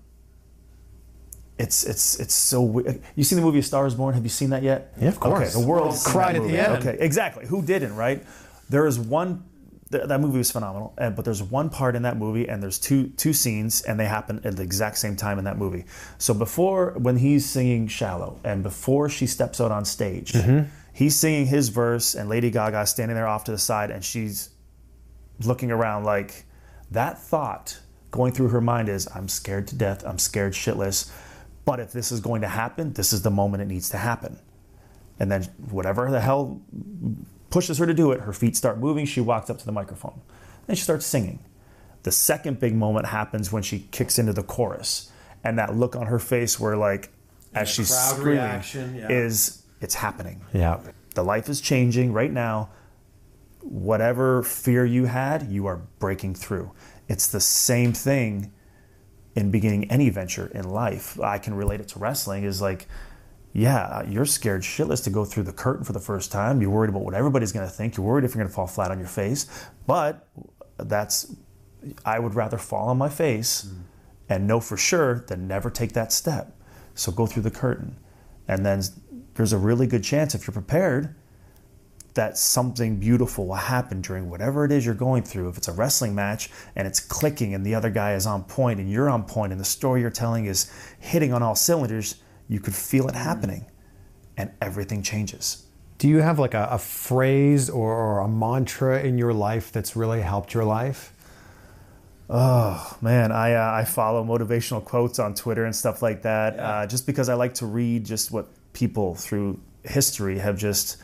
[1.62, 2.88] it's it's it's so weird.
[2.88, 4.14] Uh, you seen the movie A Star Is Born?
[4.14, 4.92] Have you seen that yet?
[5.00, 5.54] Yeah, of course.
[5.54, 6.84] Okay, the world Cried at the end.
[6.84, 7.46] Okay, exactly.
[7.46, 7.94] Who didn't?
[7.94, 8.24] Right?
[8.68, 9.44] There is one
[9.92, 10.92] th- that movie was phenomenal.
[10.98, 14.06] And but there's one part in that movie, and there's two two scenes, and they
[14.06, 15.84] happen at the exact same time in that movie.
[16.18, 20.68] So before when he's singing "Shallow," and before she steps out on stage, mm-hmm.
[20.92, 24.50] he's singing his verse, and Lady Gaga standing there off to the side, and she's
[25.44, 26.44] looking around like
[26.90, 31.10] that thought going through her mind is I'm scared to death, I'm scared shitless.
[31.64, 34.38] But if this is going to happen, this is the moment it needs to happen.
[35.18, 36.60] And then whatever the hell
[37.50, 40.20] pushes her to do it, her feet start moving, she walks up to the microphone.
[40.66, 41.38] Then she starts singing.
[42.02, 45.12] The second big moment happens when she kicks into the chorus.
[45.44, 47.10] And that look on her face where like
[47.54, 49.08] as she's screaming reaction, yeah.
[49.10, 50.80] is it's happening Yeah.
[51.14, 52.70] the life is changing right now.
[53.60, 56.72] Whatever fear you had, you are breaking through.
[57.08, 58.52] It's the same thing
[59.34, 61.18] in beginning any venture in life.
[61.20, 62.86] I can relate it to wrestling is like,
[63.52, 66.60] yeah, you're scared shitless to go through the curtain for the first time.
[66.60, 67.96] You're worried about what everybody's going to think.
[67.96, 69.46] You're worried if you're going to fall flat on your face.
[69.86, 70.26] But
[70.78, 71.34] that's,
[72.04, 73.82] I would rather fall on my face mm.
[74.28, 76.56] and know for sure than never take that step.
[76.94, 77.98] So go through the curtain.
[78.48, 78.82] And then
[79.34, 81.14] there's a really good chance if you're prepared
[82.14, 85.48] that something beautiful will happen during whatever it is you're going through.
[85.48, 88.80] If it's a wrestling match and it's clicking and the other guy is on point
[88.80, 92.16] and you're on point and the story you're telling is hitting on all cylinders,
[92.48, 93.66] you could feel it happening
[94.36, 95.64] and everything changes.
[95.98, 99.94] Do you have like a, a phrase or, or a mantra in your life that's
[99.94, 101.12] really helped your life?
[102.28, 106.86] Oh man, I uh, I follow motivational quotes on Twitter and stuff like that, uh,
[106.86, 110.96] just because I like to read just what people through history have just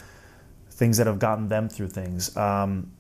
[0.78, 2.34] things that have gotten them through things.
[2.36, 2.92] Um,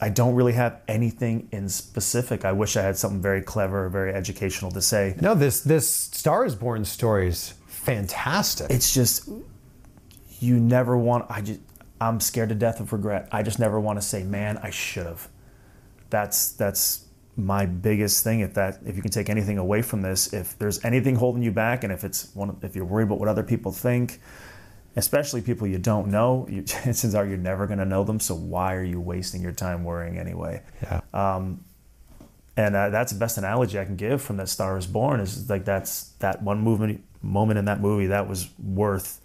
[0.00, 2.44] I don't really have anything in specific.
[2.44, 5.16] I wish I had something very clever, or very educational to say.
[5.20, 8.70] No, this this Star is Born story is fantastic.
[8.70, 9.28] It's just
[10.38, 11.26] you never want.
[11.28, 11.60] I just
[12.00, 13.28] I'm scared to death of regret.
[13.32, 15.28] I just never want to say, man, I should have.
[16.10, 18.40] That's that's my biggest thing.
[18.40, 21.50] If that if you can take anything away from this, if there's anything holding you
[21.50, 24.20] back, and if it's one, if you're worried about what other people think,
[24.98, 28.20] especially people you don't know, you, chances are you're never going to know them.
[28.20, 30.62] So why are you wasting your time worrying anyway?
[30.82, 31.00] yeah.
[32.56, 35.48] and uh, that's the best analogy I can give from that Star is Born is
[35.48, 39.20] like that's that one movement moment in that movie that was worth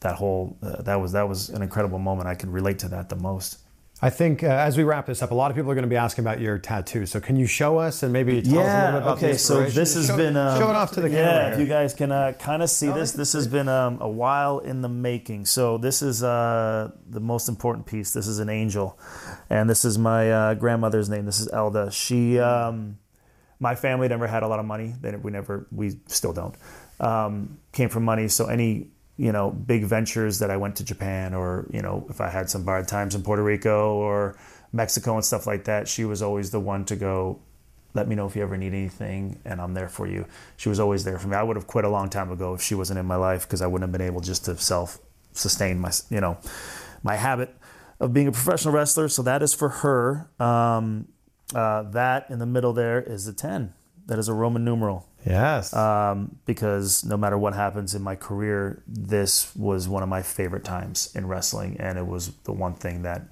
[0.00, 2.28] that whole uh, that was that was an incredible moment.
[2.28, 3.58] I can relate to that the most.
[4.02, 5.88] I think uh, as we wrap this up, a lot of people are going to
[5.88, 7.04] be asking about your tattoo.
[7.04, 9.36] So can you show us and maybe tell us a little bit about the okay.
[9.36, 11.24] So this has show, been um, show it off to the yeah.
[11.24, 11.52] camera.
[11.52, 14.60] If you guys can uh, kind of see this, this has been um, a while
[14.60, 15.44] in the making.
[15.44, 18.14] So this is uh, the most important piece.
[18.14, 18.98] This is an angel,
[19.50, 21.26] and this is my uh, grandmother's name.
[21.26, 21.90] This is Elda.
[21.92, 22.98] She, um,
[23.58, 24.94] my family never had a lot of money.
[24.98, 26.54] They, we never, we still don't.
[27.00, 28.28] Um, came from money.
[28.28, 28.88] So any
[29.20, 32.48] you know big ventures that I went to Japan, or you know if I had
[32.48, 34.38] some bad times in Puerto Rico or
[34.72, 37.38] Mexico and stuff like that, she was always the one to go
[37.92, 40.24] let me know if you ever need anything and I'm there for you.
[40.56, 41.36] She was always there for me.
[41.36, 43.62] I would have quit a long time ago if she wasn't in my life because
[43.62, 44.98] I wouldn't have been able just to self
[45.32, 46.38] sustain my, you know,
[47.02, 47.54] my habit
[47.98, 49.08] of being a professional wrestler.
[49.08, 50.30] So that is for her.
[50.38, 51.08] Um,
[51.54, 53.74] uh, that in the middle there is a 10.
[54.06, 55.74] That is a Roman numeral yes.
[55.74, 60.64] um, because no matter what happens in my career, this was one of my favorite
[60.64, 63.22] times in wrestling, and it was the one thing that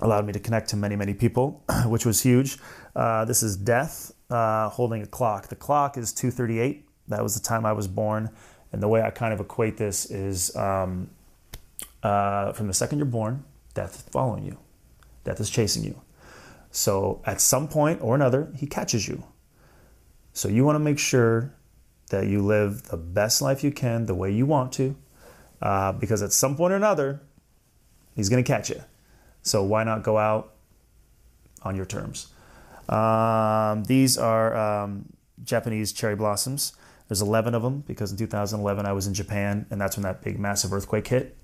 [0.00, 2.58] allowed me to connect to many, many people, which was huge.
[2.94, 5.48] Uh, this is Death uh, holding a clock.
[5.48, 6.82] The clock is 2:38.
[7.08, 8.30] That was the time I was born,
[8.72, 11.10] and the way I kind of equate this is um,
[12.02, 14.58] uh, from the second you're born, death is following you,
[15.24, 16.00] death is chasing you.
[16.70, 19.24] So at some point or another, he catches you.
[20.38, 21.52] So you want to make sure
[22.10, 24.94] that you live the best life you can, the way you want to,
[25.60, 27.20] uh, because at some point or another,
[28.14, 28.80] he's going to catch you.
[29.42, 30.54] So why not go out
[31.62, 32.28] on your terms?
[32.88, 35.06] Um, these are um,
[35.42, 36.72] Japanese cherry blossoms.
[37.08, 40.22] There's 11 of them because in 2011 I was in Japan, and that's when that
[40.22, 41.36] big massive earthquake hit.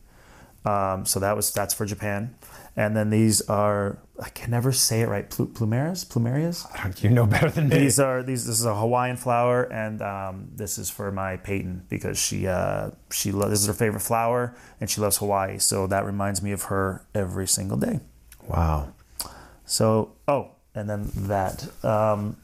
[0.64, 2.34] Um, so that was that's for Japan.
[2.76, 5.28] And then these are I can never say it right.
[5.28, 7.02] Plu- Plumerias, plumerias.
[7.02, 7.78] you know better than me.
[7.78, 8.46] These are these.
[8.46, 12.90] This is a Hawaiian flower, and um, this is for my Peyton because she uh,
[13.12, 15.58] she lo- this is her favorite flower, and she loves Hawaii.
[15.58, 18.00] So that reminds me of her every single day.
[18.48, 18.92] wow.
[19.66, 21.68] So oh, and then that.
[21.84, 22.36] Um,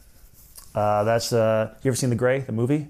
[0.74, 2.88] uh, that's uh, you ever seen The Grey, the movie?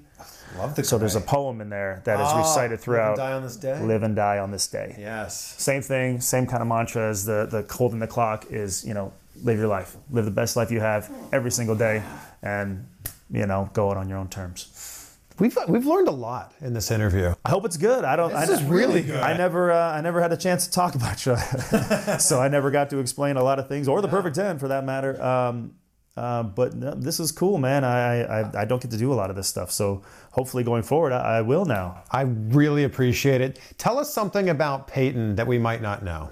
[0.58, 3.16] Love the So there's a poem in there that is Ah, recited Live and throughout.
[3.16, 3.80] Die on this day?
[3.82, 4.96] Live and die on this day.
[4.98, 5.54] Yes.
[5.58, 8.84] Same thing, same kind of mantra as the the cold in the clock is.
[8.84, 9.12] You know,
[9.42, 12.02] live your life, live the best life you have every single day,
[12.42, 12.86] and
[13.30, 15.16] you know, go out on your own terms.
[15.38, 17.32] We've we've learned a lot in this interview.
[17.46, 18.04] I hope it's good.
[18.04, 18.30] I don't.
[18.30, 19.20] This I, is really good.
[19.22, 19.72] I never.
[19.72, 21.34] Uh, I never had a chance to talk about you,
[22.18, 24.68] so I never got to explain a lot of things, or the perfect ten for
[24.68, 25.20] that matter.
[25.22, 25.76] Um,
[26.16, 27.84] uh, but no, this is cool, man.
[27.84, 30.02] I, I I don't get to do a lot of this stuff, so
[30.32, 32.02] hopefully going forward, I, I will now.
[32.11, 33.58] I really appreciate it.
[33.78, 36.30] Tell us something about Peyton that we might not know.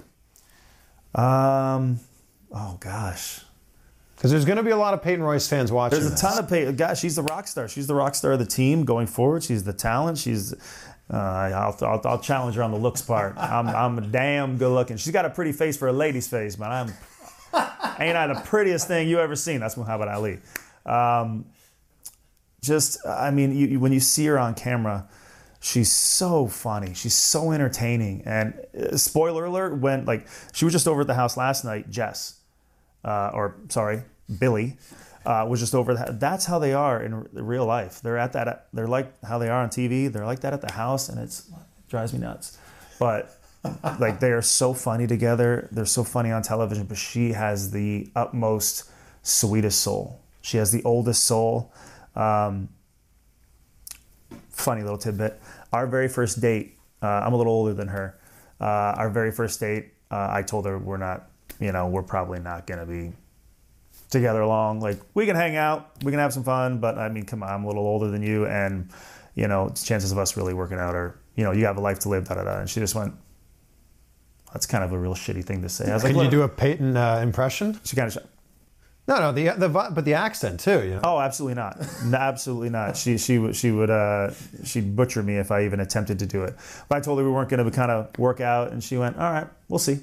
[1.14, 2.00] Um,
[2.52, 3.42] oh gosh.
[4.16, 6.00] Because there's going to be a lot of Peyton Royce fans watching.
[6.00, 6.20] There's a this.
[6.20, 6.74] ton of Peyton.
[6.74, 7.68] Guys, she's the rock star.
[7.68, 9.44] She's the rock star of the team going forward.
[9.44, 10.18] She's the talent.
[10.18, 10.54] She's.
[11.08, 13.36] Uh, I'll, I'll, I'll challenge her on the looks part.
[13.38, 14.96] I'm, I'm damn good looking.
[14.96, 16.92] She's got a pretty face for a lady's face, but I'm
[17.98, 19.60] ain't I the prettiest thing you ever seen?
[19.60, 20.38] That's Muhammad Ali.
[20.86, 21.46] Um,
[22.62, 25.08] just, I mean, you, you- when you see her on camera,
[25.60, 26.94] she's so funny.
[26.94, 28.22] She's so entertaining.
[28.26, 31.90] And uh, spoiler alert, when like she was just over at the house last night,
[31.90, 32.40] Jess
[33.04, 34.02] uh, or sorry,
[34.38, 34.76] Billie,
[35.24, 36.18] uh, was just over that.
[36.20, 38.00] That's how they are in r- real life.
[38.02, 38.66] They're at that.
[38.72, 40.12] They're like how they are on TV.
[40.12, 42.58] They're like that at the house, and it's it drives me nuts.
[42.98, 43.37] But
[43.98, 45.68] like they are so funny together.
[45.72, 46.86] They're so funny on television.
[46.86, 48.90] But she has the utmost
[49.22, 50.20] sweetest soul.
[50.40, 51.72] She has the oldest soul.
[52.14, 52.68] Um,
[54.50, 55.40] funny little tidbit.
[55.72, 58.18] Our very first date, uh, I'm a little older than her.
[58.60, 58.64] Uh,
[58.96, 61.30] our very first date, uh, I told her we're not,
[61.60, 63.12] you know, we're probably not going to be
[64.10, 64.80] together long.
[64.80, 67.50] Like we can hang out, we can have some fun, but I mean, come on,
[67.50, 68.90] I'm a little older than you, and
[69.34, 72.00] you know, chances of us really working out are, you know, you have a life
[72.00, 72.58] to live, da da da.
[72.58, 73.14] And she just went,
[74.52, 75.90] that's kind of a real shitty thing to say.
[75.90, 77.78] I was like, Can you do a Peyton uh, impression?
[77.84, 78.22] She kind of.
[79.06, 80.84] No, no, the the but the accent too.
[80.84, 81.00] You know.
[81.02, 81.78] Oh, absolutely not.
[82.04, 82.96] No, absolutely not.
[82.96, 84.32] She she would she would uh,
[84.64, 86.54] she'd butcher me if I even attempted to do it.
[86.88, 89.16] But I told her we weren't going to kind of work out, and she went,
[89.16, 90.00] "All right, we'll see."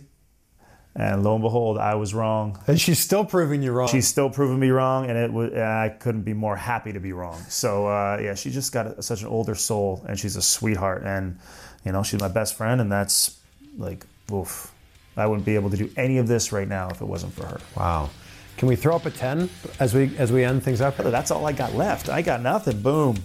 [0.97, 2.57] And lo and behold, I was wrong.
[2.67, 3.89] And she's still proving you wrong.
[3.89, 6.99] She's still proving me wrong, and it was and I couldn't be more happy to
[6.99, 7.39] be wrong.
[7.49, 11.03] So uh, yeah, she just got a, such an older soul, and she's a sweetheart,
[11.03, 11.37] and
[11.83, 13.37] you know she's my best friend, and that's
[13.77, 14.71] like oof.
[15.17, 17.45] I wouldn't be able to do any of this right now if it wasn't for
[17.45, 17.59] her.
[17.77, 18.09] wow.
[18.57, 19.49] Can we throw up a ten
[19.79, 20.95] as we as we end things up?
[20.97, 22.09] That's all I got left.
[22.09, 22.81] I got nothing.
[22.81, 23.17] Boom.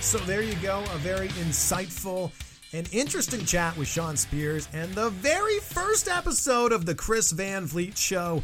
[0.00, 2.30] So there you go, a very insightful
[2.74, 7.64] and interesting chat with Shawn Spears and the very first episode of the Chris Van
[7.64, 8.42] Vliet show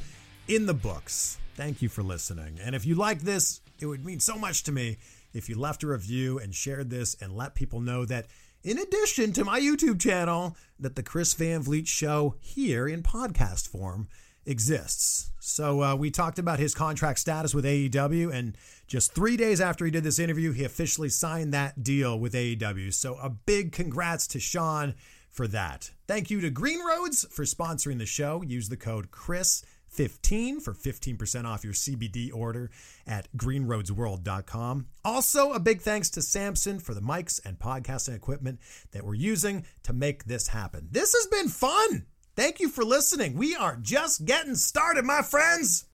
[0.49, 1.39] in the books.
[1.57, 2.59] Thank you for listening.
[2.63, 4.97] And if you like this, it would mean so much to me
[5.39, 8.27] if you left a review and shared this and let people know that
[8.63, 13.69] in addition to my YouTube channel, that the Chris Van Vliet show here in podcast
[13.69, 14.09] form
[14.45, 15.31] exists.
[15.39, 19.85] So uh, we talked about his contract status with AEW, and just three days after
[19.85, 22.93] he did this interview, he officially signed that deal with AEW.
[22.93, 24.95] So a big congrats to Shawn
[25.31, 25.93] for that.
[26.07, 28.43] Thank you to Green Roads for sponsoring the show.
[28.43, 29.65] Use the code Chris.
[29.89, 32.71] 15 for 15% off your CBD order
[33.07, 34.87] at greenroadsworld.com.
[35.05, 38.61] Also, a big thanks to Samson for the mics and podcasting equipment
[38.93, 40.89] that we're using to make this happen.
[40.91, 42.07] This has been fun.
[42.37, 43.35] Thank you for listening.
[43.35, 45.87] We are just getting started, my friends.